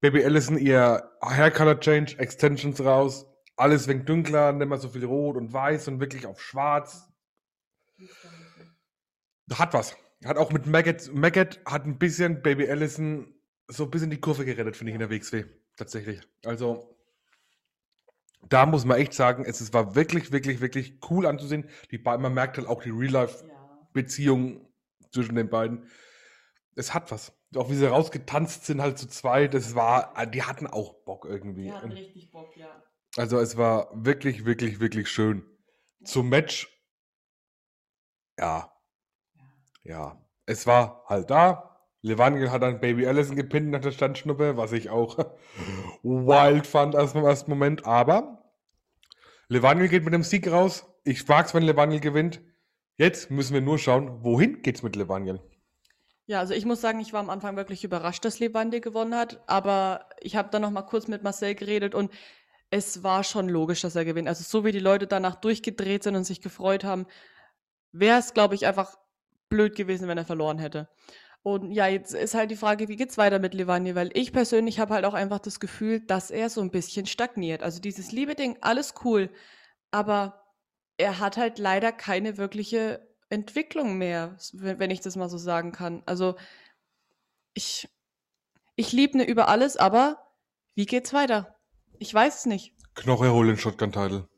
[0.00, 5.04] Baby Allison, ihr Hair Color Change, Extensions raus, alles wegen dunkler, nicht mehr so viel
[5.04, 7.08] rot und weiß und wirklich auf schwarz.
[9.52, 9.96] Hat was.
[10.24, 13.34] Hat auch mit Maggot, Maggot hat ein bisschen Baby Allison
[13.68, 15.44] so ein bisschen die Kurve gerettet, finde ich, in der WXW.
[15.76, 16.20] Tatsächlich.
[16.44, 16.97] Also,
[18.48, 21.68] da muss man echt sagen, es war wirklich, wirklich, wirklich cool anzusehen.
[21.90, 24.66] Die beiden, man merkt halt auch die Real-Life-Beziehung
[25.10, 25.90] zwischen den beiden.
[26.74, 27.32] Es hat was.
[27.56, 31.64] Auch wie sie rausgetanzt sind, halt zu zweit, das war, die hatten auch Bock irgendwie.
[31.64, 32.82] Die hatten richtig Bock, ja.
[33.16, 35.44] also es war wirklich, wirklich, wirklich schön.
[36.04, 36.68] Zum Match,
[38.38, 38.70] ja,
[39.82, 40.22] ja.
[40.46, 41.67] Es war halt da.
[42.02, 45.18] Levangel hat dann Baby Allison gepinnt nach der Standschnuppe, was ich auch
[46.02, 47.86] wild fand erst im ersten Moment.
[47.86, 48.44] Aber
[49.48, 50.86] Levangel geht mit dem Sieg raus.
[51.04, 52.40] Ich mag's, wenn Levangel gewinnt.
[52.96, 55.40] Jetzt müssen wir nur schauen, wohin geht's mit Levangel.
[56.26, 59.40] Ja, also ich muss sagen, ich war am Anfang wirklich überrascht, dass Levante gewonnen hat,
[59.46, 62.12] aber ich habe dann noch mal kurz mit Marcel geredet und
[62.70, 64.28] es war schon logisch, dass er gewinnt.
[64.28, 67.06] Also so wie die Leute danach durchgedreht sind und sich gefreut haben,
[67.92, 68.98] wäre es, glaube ich, einfach
[69.48, 70.88] blöd gewesen, wenn er verloren hätte.
[71.42, 73.94] Und ja, jetzt ist halt die Frage, wie geht's weiter mit Levante?
[73.94, 77.62] Weil ich persönlich habe halt auch einfach das Gefühl, dass er so ein bisschen stagniert.
[77.62, 79.30] Also dieses Liebe-Ding, alles cool,
[79.90, 80.44] aber
[80.96, 86.02] er hat halt leider keine wirkliche Entwicklung mehr, wenn ich das mal so sagen kann.
[86.06, 86.36] Also
[87.54, 87.88] ich,
[88.76, 90.18] ich liebe ne über alles, aber
[90.74, 91.56] wie geht's weiter?
[91.98, 92.74] Ich weiß es nicht.
[92.94, 94.28] Knoche holen Shotgun-Title.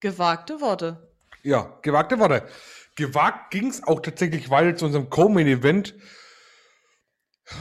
[0.00, 1.14] Gewagte Worte.
[1.42, 2.46] Ja, gewagte Worte.
[2.96, 5.94] Gewagt ging es auch tatsächlich weiter zu unserem Co-Main-Event.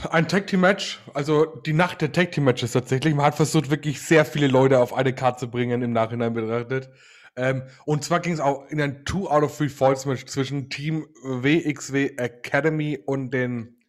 [0.09, 3.13] Ein Tag Team Match, also die Nacht der Tag Team Matches tatsächlich.
[3.15, 6.89] Man hat versucht, wirklich sehr viele Leute auf eine Karte zu bringen, im Nachhinein betrachtet.
[7.35, 10.69] Ähm, und zwar ging es auch in ein Two out of Three Falls Match zwischen
[10.69, 13.83] Team WXW Academy und den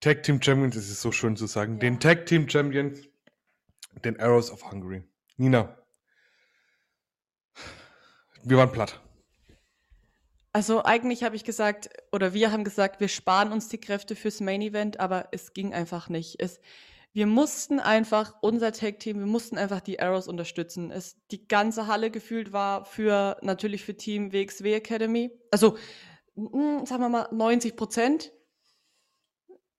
[0.00, 1.80] Tag Team Champions, es ist so schön zu sagen, Ja.
[1.80, 2.98] den Tag Team Champions,
[4.04, 5.04] den Arrows of Hungary.
[5.36, 5.78] Nina,
[8.42, 9.00] wir waren platt.
[10.54, 14.38] Also eigentlich habe ich gesagt, oder wir haben gesagt, wir sparen uns die Kräfte fürs
[14.38, 16.36] Main Event, aber es ging einfach nicht.
[16.38, 16.60] Es,
[17.12, 20.92] wir mussten einfach, unser Tag-Team, wir mussten einfach die Arrows unterstützen.
[20.92, 25.32] Es, die ganze Halle gefühlt war für, natürlich für Team WXW Academy.
[25.50, 25.76] Also,
[26.36, 28.32] mm, sagen wir mal, 90 Prozent.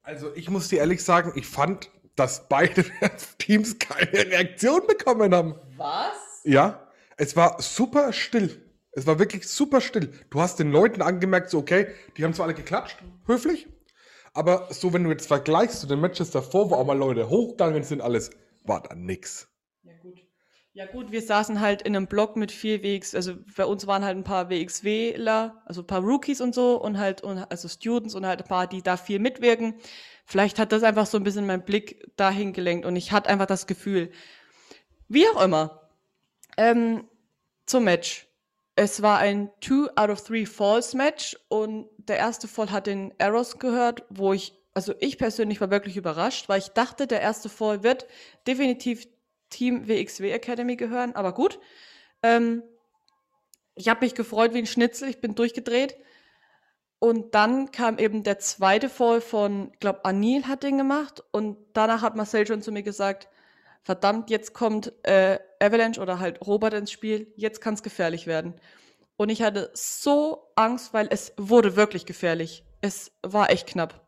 [0.01, 2.83] Also ich muss dir ehrlich sagen, ich fand, dass beide
[3.37, 5.55] Teams keine Reaktion bekommen haben.
[5.77, 6.41] Was?
[6.43, 6.85] Ja,
[7.15, 8.64] es war super still.
[8.95, 10.11] Es war wirklich super still.
[10.29, 13.67] Du hast den Leuten angemerkt, so okay, die haben zwar alle geklatscht, höflich,
[14.33, 17.83] aber so wenn du jetzt vergleichst zu den Matches davor, wo auch mal Leute hochgegangen
[17.83, 18.31] sind, alles,
[18.63, 19.49] war da nix.
[19.83, 20.21] Ja, gut.
[20.71, 24.03] Ja, gut, wir saßen halt in einem Block mit vier WX, also bei uns waren
[24.03, 28.15] halt ein paar WXWler, also ein paar Rookies und so und halt, und, also Students
[28.15, 29.75] und halt ein paar, die da viel mitwirken.
[30.25, 33.45] Vielleicht hat das einfach so ein bisschen mein Blick dahin gelenkt und ich hatte einfach
[33.45, 34.11] das Gefühl,
[35.07, 35.89] wie auch immer,
[36.57, 37.07] ähm,
[37.65, 38.27] zum Match.
[38.75, 43.13] Es war ein Two out of Three Falls Match und der erste Fall hat den
[43.19, 47.47] Arrows gehört, wo ich, also ich persönlich war wirklich überrascht, weil ich dachte, der erste
[47.47, 48.05] Fall wird
[48.47, 49.07] definitiv
[49.49, 51.59] Team WXW Academy gehören, aber gut.
[52.21, 52.63] Ähm,
[53.75, 55.97] ich habe mich gefreut wie ein Schnitzel, ich bin durchgedreht.
[56.99, 61.23] Und dann kam eben der zweite Fall von, ich glaube, Anil hat den gemacht.
[61.31, 63.27] Und danach hat Marcel schon zu mir gesagt,
[63.83, 68.53] verdammt, jetzt kommt äh, Avalanche oder halt Robert ins Spiel, jetzt kann es gefährlich werden.
[69.17, 72.65] Und ich hatte so Angst, weil es wurde wirklich gefährlich.
[72.81, 74.05] Es war echt knapp.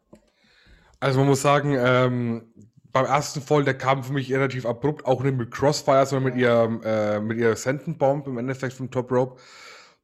[0.99, 2.53] Also man muss sagen, ähm,
[2.91, 6.41] beim ersten Fall, der kam für mich relativ abrupt, auch nicht mit Crossfire, sondern mit
[6.41, 9.39] ihrem, äh, mit ihrer Senten Bomb im Endeffekt vom Top Rope.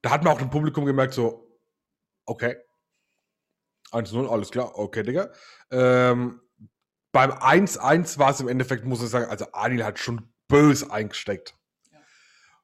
[0.01, 1.57] Da hat man auch dem Publikum gemerkt, so,
[2.25, 2.57] okay.
[3.91, 5.31] 1-0, alles klar, okay, Digga.
[5.71, 6.41] Ähm,
[7.11, 11.55] beim 1-1 war es im Endeffekt, muss ich sagen, also Anil hat schon bös eingesteckt.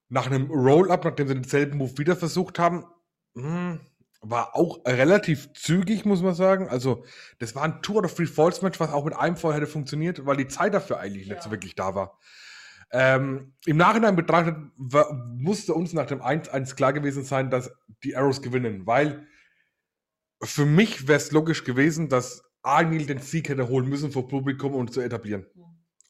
[0.09, 2.85] Nach einem Roll-Up, nachdem sie denselben Move wieder versucht haben,
[3.35, 3.79] hm,
[4.21, 6.67] war auch relativ zügig, muss man sagen.
[6.67, 7.05] Also,
[7.37, 10.25] das war ein Two oder Three Falls Match, was auch mit einem Fall hätte funktioniert,
[10.25, 11.51] weil die Zeit dafür eigentlich nicht so Ja.
[11.51, 12.19] wirklich da war.
[12.91, 17.71] Ähm, Im Nachhinein betrachtet war, musste uns nach dem 1-1 klar gewesen sein, dass
[18.03, 19.27] die Arrows gewinnen, weil
[20.43, 24.73] für mich wäre es logisch gewesen, dass Arnil den Sieg hätte holen müssen vor Publikum
[24.73, 25.45] und zu etablieren.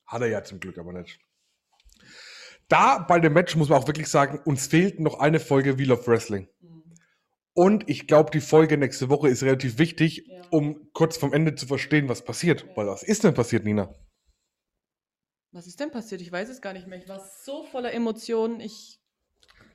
[0.06, 1.20] Hat er ja zum Glück aber nicht.
[2.70, 5.92] Da bei dem Match muss man auch wirklich sagen, uns fehlt noch eine Folge Wheel
[5.92, 6.48] of Wrestling.
[7.54, 10.42] Und ich glaube, die Folge nächste Woche ist relativ wichtig, Ja.
[10.52, 12.62] um kurz vom Ende zu verstehen, was passiert.
[12.62, 12.78] Ja.
[12.78, 13.94] Weil was ist denn passiert, Nina?
[15.52, 16.22] Was ist denn passiert?
[16.22, 17.00] Ich weiß es gar nicht mehr.
[17.00, 18.60] Ich war so voller Emotionen.
[18.60, 19.02] Ich.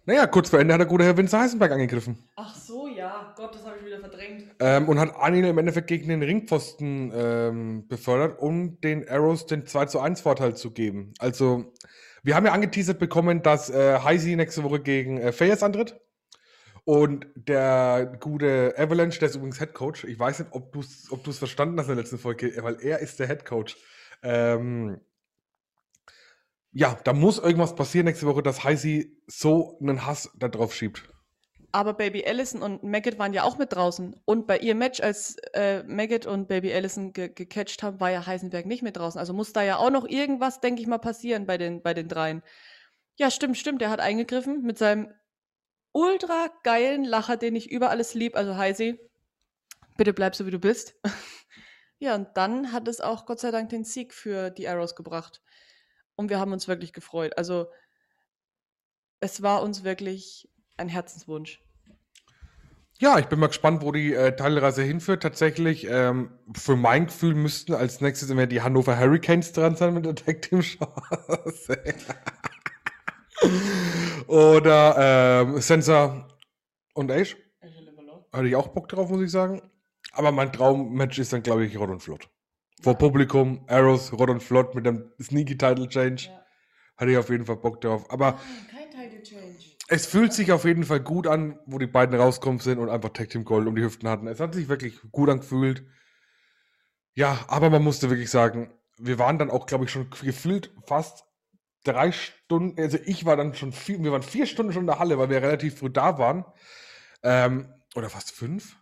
[0.07, 2.17] Naja, kurz vor Ende hat der gute Herr Vince Heisenberg angegriffen.
[2.37, 3.35] Ach so, ja.
[3.37, 4.55] Gott, das habe ich wieder verdrängt.
[4.61, 9.67] Ähm, und hat Anil im Endeffekt gegen den Ringpfosten ähm, befördert, um den Arrows den
[9.67, 11.13] 2 zu 1 Vorteil zu geben.
[11.19, 11.73] Also,
[12.25, 16.01] wir haben ja angeteasert bekommen, dass äh, Heisi nächste Woche gegen äh, Fayez antritt.
[16.85, 20.05] Und der gute Avalanche, der ist übrigens Head Coach.
[20.05, 22.79] Ich weiß nicht, ob du es ob du's verstanden hast in der letzten Folge, weil
[22.81, 23.77] er ist der Head Coach.
[24.23, 25.01] Ähm,
[26.73, 31.09] ja, da muss irgendwas passieren nächste Woche, dass Heisi so einen Hass da drauf schiebt.
[31.75, 34.15] Aber Baby Allison und Maggot waren ja auch mit draußen.
[34.27, 38.25] Und bei ihrem Match, als äh, Maggot und Baby Allison ge gecatcht haben, war ja
[38.25, 39.19] Heisenberg nicht mit draußen.
[39.19, 42.07] Also muss da ja auch noch irgendwas, denke ich mal, passieren bei den, bei den
[42.07, 42.45] dreien.
[43.17, 43.81] Ja, stimmt, stimmt.
[43.81, 45.13] Der hat eingegriffen mit seinem
[45.91, 48.37] ultra geilen Lacher, den ich über alles lieb.
[48.37, 49.01] Also Heisi,
[49.97, 50.95] bitte bleib so, wie du bist.
[51.99, 55.43] ja, und dann hat es auch Gott sei Dank den Sieg für die Arrows gebracht.
[56.15, 57.37] Und wir haben uns wirklich gefreut.
[57.37, 57.67] Also
[59.19, 61.64] es war uns wirklich ein Herzenswunsch.
[63.05, 65.23] Ja, ich bin mal gespannt, wo die äh, Teilreise hinführt.
[65.23, 70.07] Tatsächlich, ähm, für mein Gefühl müssten als nächstes immer die Hannover Hurricanes dran sein mit
[70.07, 71.85] der Tag Team Chance.
[74.27, 76.29] Oder ähm, Sensor
[76.95, 77.37] und Ace.
[78.33, 79.61] Hatte ich auch Bock drauf, muss ich sagen.
[80.13, 82.31] Aber mein Traummatch ist dann, glaube ich, Rot und Flott.
[82.81, 86.29] Vor Publikum, Arrows, Rot und Flott mit dem Sneaky Title Change.
[86.29, 86.43] Ja.
[86.97, 88.11] Hatte ich auf jeden Fall Bock drauf.
[88.11, 88.41] Aber
[88.71, 89.74] kein Title Change.
[89.89, 93.11] Es fühlt sich auf jeden Fall gut an, wo die beiden rauskommen sind und einfach
[93.11, 94.27] Tag Team Gold um die Hüften hatten.
[94.27, 95.85] Es hat sich wirklich gut angefühlt.
[97.15, 101.25] Ja, aber man musste wirklich sagen, wir waren dann auch, glaube ich, schon gefühlt fast
[101.85, 104.99] drei Stunden, also ich war dann schon vier, wir waren vier Stunden schon in der
[104.99, 106.45] Halle, weil wir relativ früh da waren.
[107.23, 108.77] Ähm, oder fast fünf?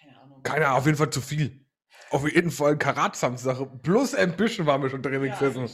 [0.00, 0.42] Keine Ahnung.
[0.42, 1.66] Keine Ahnung, auf jeden Fall zu viel.
[2.10, 5.68] Auf jeden Fall Karat-Samstag plus Ambition waren wir schon drin gesessen.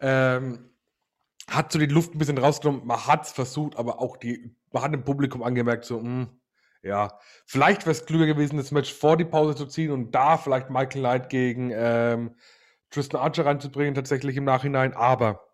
[0.00, 0.67] Ähm,
[1.48, 2.86] hat so die Luft ein bisschen rausgenommen.
[2.86, 6.28] Man hat es versucht, aber auch die, man hat im Publikum angemerkt, so, mh,
[6.82, 10.36] ja, vielleicht wäre es klüger gewesen, das Match vor die Pause zu ziehen und da
[10.36, 12.36] vielleicht Michael Knight gegen ähm,
[12.90, 14.94] Tristan Archer reinzubringen, tatsächlich im Nachhinein.
[14.94, 15.44] Aber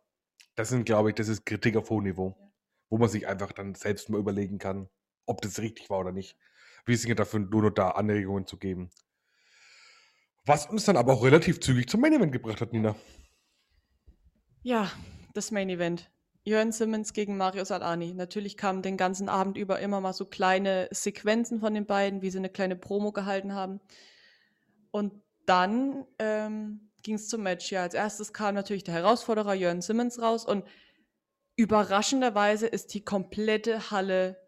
[0.57, 2.37] das sind, glaube ich, das ist Kritik auf hohem Niveau,
[2.91, 4.89] wo man sich einfach dann selbst mal überlegen kann,
[5.27, 6.37] ob das richtig war oder nicht.
[6.85, 8.91] Wir sind ja dafür nur noch da, Anregungen zu geben.
[10.45, 12.95] Was uns dann aber auch relativ zügig zum Main Event gebracht hat, Nina.
[14.63, 14.91] Ja,
[15.35, 16.11] das Main Event.
[16.45, 18.13] Jörn Simmons gegen Marius Alani.
[18.15, 22.31] Natürlich kamen den ganzen Abend über immer mal so kleine Sequenzen von den beiden, wie
[22.31, 23.81] sie eine kleine Promo gehalten haben.
[24.91, 27.73] Und dann ähm, ging es zum Match.
[27.73, 30.65] Ja, als erstes kam natürlich der Herausforderer Jörn Simmons raus und
[31.57, 34.39] überraschenderweise ist die komplette Halle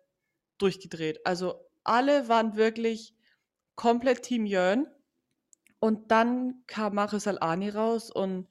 [0.59, 1.25] durchgedreht.
[1.25, 3.14] Also alle waren wirklich
[3.75, 4.87] komplett Team Jörn.
[5.79, 8.49] Und dann kam Marius Alani raus und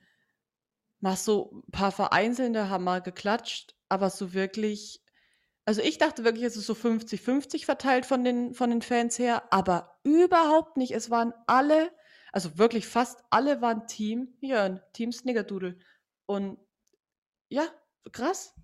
[1.05, 5.03] mal so ein paar Vereinzelte haben mal geklatscht, aber so wirklich,
[5.63, 9.43] also ich dachte wirklich, es ist so 50-50 verteilt von den, von den Fans her,
[9.51, 10.93] aber überhaupt nicht.
[10.93, 11.91] Es waren alle,
[12.31, 15.77] also wirklich fast alle waren Team Jörn, Team Snickerdoodle.
[16.25, 16.57] Und
[17.49, 17.67] ja,
[18.11, 18.55] krass.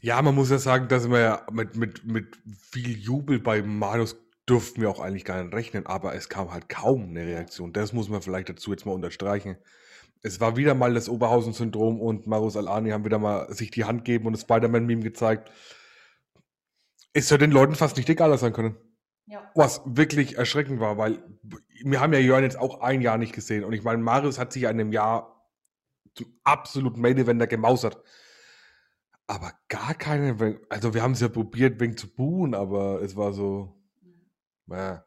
[0.00, 2.36] Ja, man muss ja sagen, dass wir ja mit, mit, mit
[2.72, 6.68] viel Jubel bei Marius durften wir auch eigentlich gar nicht rechnen, aber es kam halt
[6.68, 7.72] kaum eine Reaktion.
[7.72, 9.56] Das muss man vielleicht dazu jetzt mal unterstreichen.
[10.22, 14.04] Es war wieder mal das Oberhausen-Syndrom und Marius Alani haben wieder mal sich die Hand
[14.04, 15.50] gegeben und das Spider-Man-Meme gezeigt.
[17.12, 18.76] Es hätte den Leuten fast nicht egaler sein können.
[19.26, 19.50] Ja.
[19.54, 21.22] Was wirklich erschreckend war, weil
[21.84, 23.64] wir haben ja Jörn jetzt auch ein Jahr nicht gesehen.
[23.64, 25.46] Und ich meine, Marius hat sich in einem Jahr
[26.14, 28.02] zum absoluten Main Eventer gemausert.
[29.26, 33.34] Aber gar keine, also wir haben es ja probiert, wegen zu buhen, aber es war
[33.34, 33.78] so,
[34.66, 35.04] ja,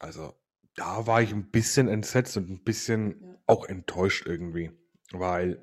[0.00, 0.34] also
[0.76, 3.34] da war ich ein bisschen entsetzt und ein bisschen Ja.
[3.46, 4.70] auch enttäuscht irgendwie,
[5.12, 5.62] weil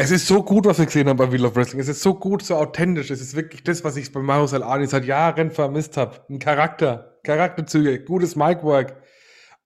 [0.00, 1.80] es ist so gut, was wir gesehen haben bei Wheel of Wrestling.
[1.80, 3.10] Es ist so gut, so authentisch.
[3.10, 6.24] Es ist wirklich das, was ich bei Marius Alani seit Jahren vermisst habe.
[6.30, 9.02] Ein Charakter, Charakterzüge, gutes Micwork,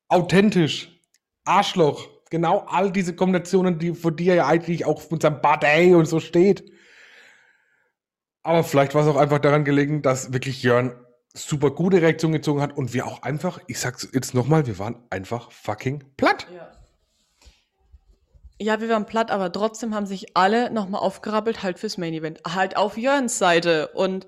[0.08, 0.98] authentisch,
[1.44, 2.08] Arschloch.
[2.30, 5.64] Genau all diese Kombinationen, die vor dir ja eigentlich auch mit seinem Bad
[5.94, 6.64] und so steht.
[8.42, 10.94] Aber vielleicht war es auch einfach daran gelegen, dass wirklich Jörn
[11.34, 14.96] super gute Reaktion gezogen hat und wir auch einfach, ich sag's jetzt nochmal, wir waren
[15.10, 16.46] einfach fucking platt.
[16.54, 16.70] Ja.
[18.60, 22.40] Ja, wir waren platt, aber trotzdem haben sich alle nochmal aufgerappelt, halt fürs Main Event.
[22.46, 23.88] Halt auf Jörns Seite.
[23.88, 24.26] Und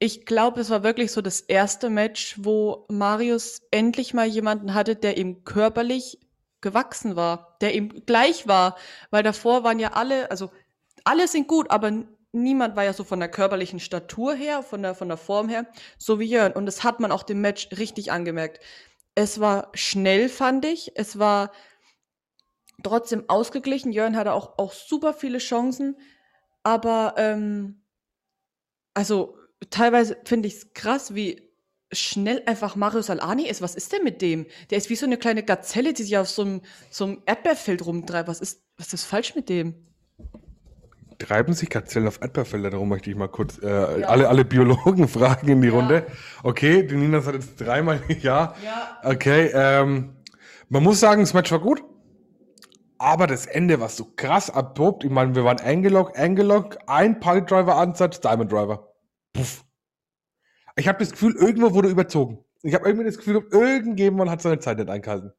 [0.00, 4.94] Ich glaube, es war wirklich so das erste Match, wo Marius endlich mal jemanden hatte,
[4.94, 6.20] der ihm körperlich
[6.60, 8.76] gewachsen war, der ihm gleich war,
[9.10, 10.50] weil davor waren ja alle, also
[11.04, 11.92] alle sind gut, aber
[12.32, 15.66] niemand war ja so von der körperlichen Statur her, von der, von der Form her,
[15.98, 16.52] so wie Jörn.
[16.52, 18.60] Und das hat man auch dem Match richtig angemerkt.
[19.14, 20.92] Es war schnell, fand ich.
[20.94, 21.52] Es war
[22.82, 23.92] trotzdem ausgeglichen.
[23.92, 25.96] Jörn hatte auch, auch super viele Chancen,
[26.62, 27.82] aber ähm,
[28.94, 29.36] also
[29.70, 31.48] teilweise finde ich es krass, wie
[31.90, 33.62] schnell einfach Marius Alani ist.
[33.62, 34.46] Was ist denn mit dem?
[34.70, 36.60] Der ist wie so eine kleine Gazelle, die sich auf so einem,
[36.90, 38.28] so einem Erdbeerfeld rumtreibt.
[38.28, 39.87] Was ist, was ist falsch mit dem?
[41.18, 42.70] Treiben sich Gazellen auf Erdbeerfelder?
[42.70, 44.08] Darum möchte ich mal kurz äh, Ja.
[44.08, 45.74] alle, alle Biologen fragen in die Ja.
[45.74, 46.06] Runde.
[46.42, 48.54] Okay, die Nina sagt jetzt dreimal ja.
[48.64, 48.98] Ja.
[49.02, 50.16] Okay, ähm,
[50.68, 51.82] man muss sagen, das Match war gut.
[53.00, 55.04] Aber das Ende war so krass abrupt.
[55.04, 58.92] Ich meine, wir waren eingeloggt, eingeloggt, ein Piledriver-Ansatz, Diamond Driver.
[59.32, 59.64] Puff.
[60.76, 62.44] Ich habe das Gefühl, irgendwo wurde überzogen.
[62.62, 65.32] Ich habe irgendwie das Gefühl, irgendjemand hat seine Zeit nicht eingehalten.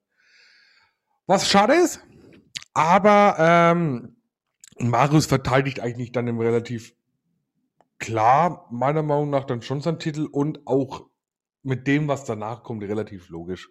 [1.27, 2.01] Was schade ist,
[2.73, 4.15] aber ähm,
[4.79, 6.93] Marius verteidigt eigentlich dann im relativ
[7.99, 11.07] klar, meiner Meinung nach, dann schon seinen Titel und auch
[11.63, 13.69] mit dem, was danach kommt, relativ logisch.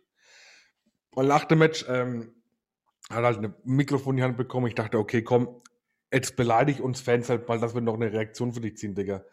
[1.14, 2.34] Und nach dem Match ähm,
[3.11, 4.66] hat halt ein Mikrofon in die Hand bekommen.
[4.66, 5.48] Ich dachte, okay, komm,
[6.12, 9.24] jetzt beleidig uns Fans halt mal, dass wir noch eine Reaktion für dich ziehen, Digga.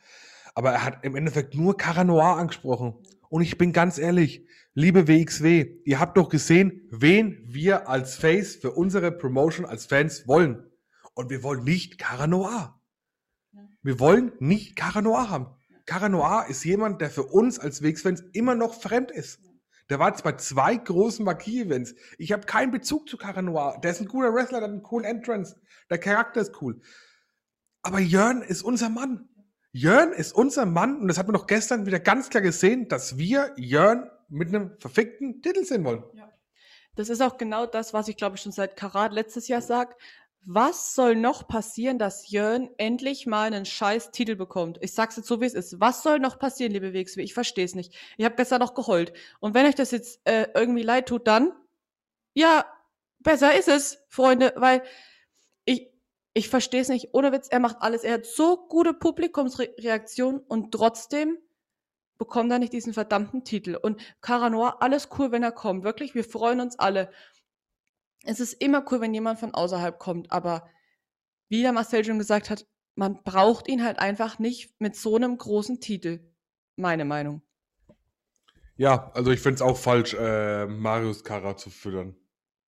[0.54, 2.96] Aber er hat im Endeffekt nur Cara Noir angesprochen.
[3.30, 8.56] Und ich bin ganz ehrlich, liebe WXW, ihr habt doch gesehen, wen wir als Face
[8.56, 10.64] für unsere Promotion als Fans wollen.
[11.16, 12.80] Und wir wollen nicht Cara Noir.
[13.82, 15.48] Wir wollen nicht Cara Noir haben.
[15.86, 19.40] Cara Noir ist jemand, der für uns als WX-Fans immer noch fremd ist.
[19.90, 21.96] Der war jetzt bei zwei großen Marquis-Events.
[22.18, 23.80] Ich habe keinen Bezug zu Cara Noir.
[23.84, 25.56] Der ist ein guter Wrestler, der hat einen coolen Entrance.
[25.90, 26.82] Der Charakter ist cool.
[27.84, 29.30] Aber Jörn ist unser Mann.
[29.72, 33.18] Jörn ist unser Mann und das hat man doch gestern wieder ganz klar gesehen, dass
[33.18, 36.04] wir Jörn mit einem verfickten Titel sehen wollen.
[36.96, 39.96] Das ist auch genau das, was ich glaube ich schon seit Karat letztes Jahr sag.
[40.48, 44.78] Was soll noch passieren, dass Jörn endlich mal einen scheiß Titel bekommt?
[44.82, 45.80] Ich sag's jetzt so, wie es ist.
[45.80, 47.24] Was soll noch passieren, liebe WXW?
[47.24, 47.96] Ich verstehe es nicht.
[48.18, 49.12] Ich habe gestern noch geheult.
[49.40, 51.52] Und wenn euch das jetzt äh, irgendwie leid tut, dann
[52.36, 52.66] ja,
[53.20, 54.84] besser ist es, Freunde, weil
[55.64, 55.90] ich,
[56.34, 57.10] ich verstehe es nicht.
[57.14, 58.04] Ohne Witz, er macht alles.
[58.04, 61.40] Er hat so gute Publikumsreaktionen und trotzdem
[62.18, 63.78] bekommt er nicht diesen verdammten Titel.
[63.82, 65.84] Und Cara Noir, alles cool, wenn er kommt.
[65.84, 67.10] Wirklich, wir freuen uns alle.
[68.26, 70.68] Es ist immer cool, wenn jemand von außerhalb kommt, aber
[71.48, 72.66] wie der Marcel schon gesagt hat,
[72.96, 76.20] man braucht ihn halt einfach nicht mit so einem großen Titel.
[76.76, 77.42] Meine Meinung.
[78.78, 82.16] Ja, also ich finde es auch falsch, äh, Marius Kara zu füttern.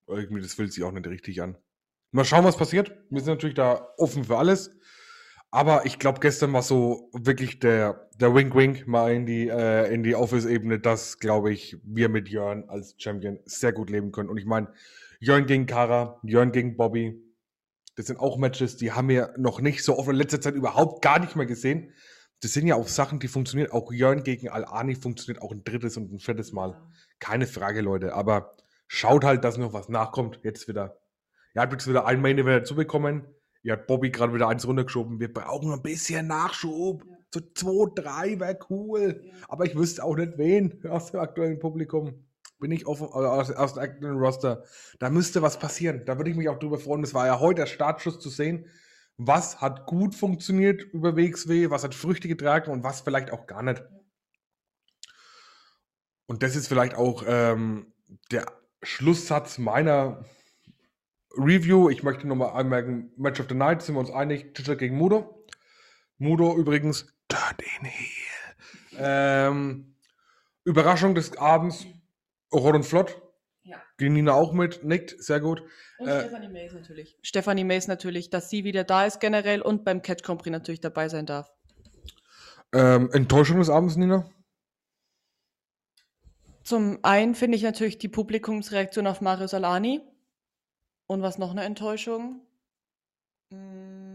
[0.08, 1.58] Irgendwie, das fühlt sich auch nicht richtig an.
[2.12, 2.96] Mal schauen, was passiert.
[3.10, 4.72] Wir sind natürlich da offen für alles.
[5.50, 10.04] Aber ich glaube, gestern war so wirklich der, der Wink-Wink mal in die, äh, in
[10.04, 14.30] die Office-Ebene, dass, glaube ich, wir mit Jörn als Champion sehr gut leben können.
[14.30, 14.72] Und ich meine,
[15.20, 17.28] Jörn gegen Kara, Jörn gegen Bobby,
[17.98, 21.02] das sind auch Matches, die haben wir noch nicht so oft in letzter Zeit überhaupt
[21.02, 21.94] gar nicht mehr gesehen.
[22.42, 23.72] Das sind ja auch Sachen, die funktionieren.
[23.72, 26.80] Auch Jörn gegen Al-Ani funktioniert auch ein drittes und ein viertes Mal.
[27.20, 28.14] Keine Frage, Leute.
[28.14, 28.56] Aber
[28.88, 30.40] schaut halt, dass noch was nachkommt.
[30.44, 31.00] Jetzt wieder.
[31.56, 33.26] Ihr habt jetzt wieder ein Main Event dazu bekommen.
[33.64, 35.20] Ihr habt Bobby gerade wieder eins runtergeschoben.
[35.20, 37.04] Wir brauchen ein bisschen Nachschub.
[37.04, 37.18] Ja.
[37.34, 39.24] So zwei, drei wäre cool.
[39.48, 42.27] Aber ich wüsste auch nicht wen aus dem aktuellen Publikum.
[42.60, 44.64] Bin ich offen, äh, aus, aus dem aktuellen Roster.
[45.00, 46.04] Da müsste was passieren.
[46.06, 47.02] Da würde ich mich auch drüber freuen.
[47.02, 48.66] Das war ja heute der Startschuss zu sehen.
[49.18, 53.64] Was hat gut funktioniert über WXW, was hat Früchte getragen und was vielleicht auch gar
[53.64, 53.84] nicht.
[56.28, 57.94] Und das ist vielleicht auch ähm,
[58.32, 58.46] der
[58.84, 60.26] Schlusssatz meiner
[61.36, 61.90] Review.
[61.90, 65.46] Ich möchte nochmal anmerken, Match of the Night, sind wir uns einig, Tischer gegen Mudo.
[66.18, 68.38] Mudo übrigens, turned in heel.
[69.00, 69.96] Ähm,
[70.64, 71.86] Überraschung des Abends,
[72.54, 73.22] Rot und Flott.
[73.64, 73.82] Ja.
[73.98, 75.62] Ging Nina auch mit, nickt, sehr gut.
[75.98, 77.18] Und Äh, Stephanie Mays natürlich.
[77.22, 80.80] Stephanie Mays natürlich, dass sie wieder da ist generell und beim Catch Grand Prix natürlich
[80.80, 81.52] dabei sein darf.
[82.74, 84.30] Ähm, Enttäuschung des Abends, Nina?
[86.64, 90.02] Zum einen finde ich natürlich die Publikumsreaktion auf Mario Salani.
[91.08, 92.42] Und was noch eine Enttäuschung?
[93.52, 94.07] Mm,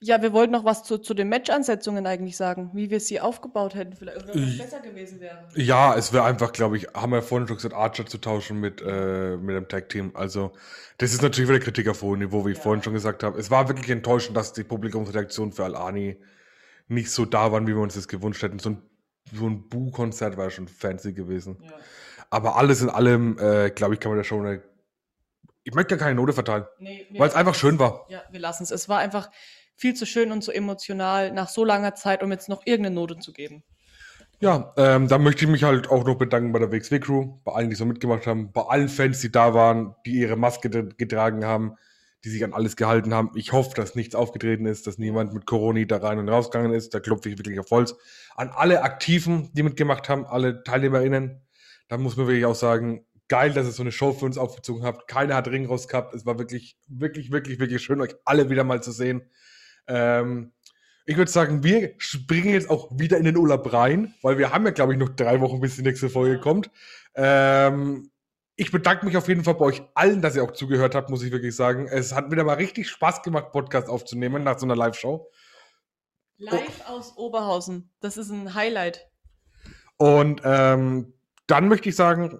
[0.00, 3.74] Ja, wir wollten noch was zu, zu den Match-Ansetzungen eigentlich sagen, wie wir sie aufgebaut
[3.74, 5.48] hätten, vielleicht oder was Ich- besser gewesen wäre.
[5.56, 8.80] Ja, es wäre einfach, glaube ich, haben wir vorhin schon gesagt, Archer zu tauschen mit,
[8.80, 10.12] äh, mit dem Tag-Team.
[10.14, 10.52] Also,
[10.98, 12.62] das ist natürlich wieder Kritik auf hohem Niveau, wie ich Ja.
[12.62, 13.40] vorhin schon gesagt habe.
[13.40, 16.16] Es war wirklich enttäuschend, dass die Publikumsreaktion für Al-Ani
[16.86, 18.60] nicht so da waren, wie wir uns das gewünscht hätten.
[18.60, 18.82] So ein,
[19.34, 21.58] so ein Bu-Konzert war schon fancy gewesen.
[21.60, 21.72] Ja.
[22.30, 24.62] Aber alles in allem, äh, glaube ich, kann man da schon eine.
[25.64, 28.06] Ich möchte gar keine Note verteilen, Nee, weil es einfach schön war.
[28.08, 28.70] Ja, wir lassen es.
[28.70, 29.28] Es war einfach
[29.78, 33.18] viel zu schön und so emotional nach so langer Zeit, um jetzt noch irgendeine Note
[33.18, 33.62] zu geben.
[34.40, 37.70] Ja, ähm, da möchte ich mich halt auch noch bedanken bei der WXW-Crew, bei allen,
[37.70, 41.76] die so mitgemacht haben, bei allen Fans, die da waren, die ihre Maske getragen haben,
[42.24, 43.30] die sich an alles gehalten haben.
[43.34, 46.94] Ich hoffe, dass nichts aufgetreten ist, dass niemand mit Corona da rein und rausgegangen ist.
[46.94, 47.96] Da klopfe ich wirklich auf Holz.
[48.36, 51.40] An alle Aktiven, die mitgemacht haben, alle TeilnehmerInnen,
[51.88, 54.84] da muss man wirklich auch sagen, geil, dass ihr so eine Show für uns aufgezogen
[54.84, 55.06] habt.
[55.08, 56.14] Keiner hat Ring raus gehabt.
[56.14, 59.22] Es war wirklich, wirklich, wirklich, wirklich schön, euch alle wieder mal zu sehen.
[59.88, 60.52] Ähm,
[61.06, 64.66] ich würde sagen, wir springen jetzt auch wieder in den Urlaub rein, weil wir haben
[64.66, 66.70] ja, glaube ich, noch drei Wochen, bis die nächste Folge kommt.
[67.14, 68.10] Ähm,
[68.56, 71.22] ich bedanke mich auf jeden Fall bei euch allen, dass ihr auch zugehört habt, muss
[71.22, 71.86] ich wirklich sagen.
[71.88, 75.30] Es hat wieder mal richtig Spaß gemacht, Podcast aufzunehmen nach so einer Live-Show.
[76.38, 76.92] Live oh.
[76.92, 77.90] aus Oberhausen.
[78.00, 79.08] Das ist ein Highlight.
[79.96, 81.14] Und ähm,
[81.46, 82.38] dann möchte ich sagen,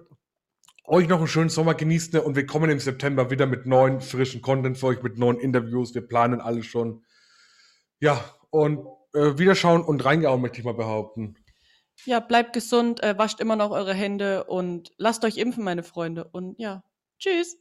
[0.85, 4.41] euch noch einen schönen Sommer genießt und wir kommen im September wieder mit neuen, frischen
[4.41, 5.95] Content für euch, mit neuen Interviews.
[5.95, 7.03] Wir planen alles schon.
[7.99, 11.35] Ja, und äh, wiederschauen und reingehauen, möchte ich mal behaupten.
[12.05, 16.29] Ja, bleibt gesund, äh, wascht immer noch eure Hände und lasst euch impfen, meine Freunde.
[16.31, 16.83] Und ja,
[17.19, 17.57] tschüss.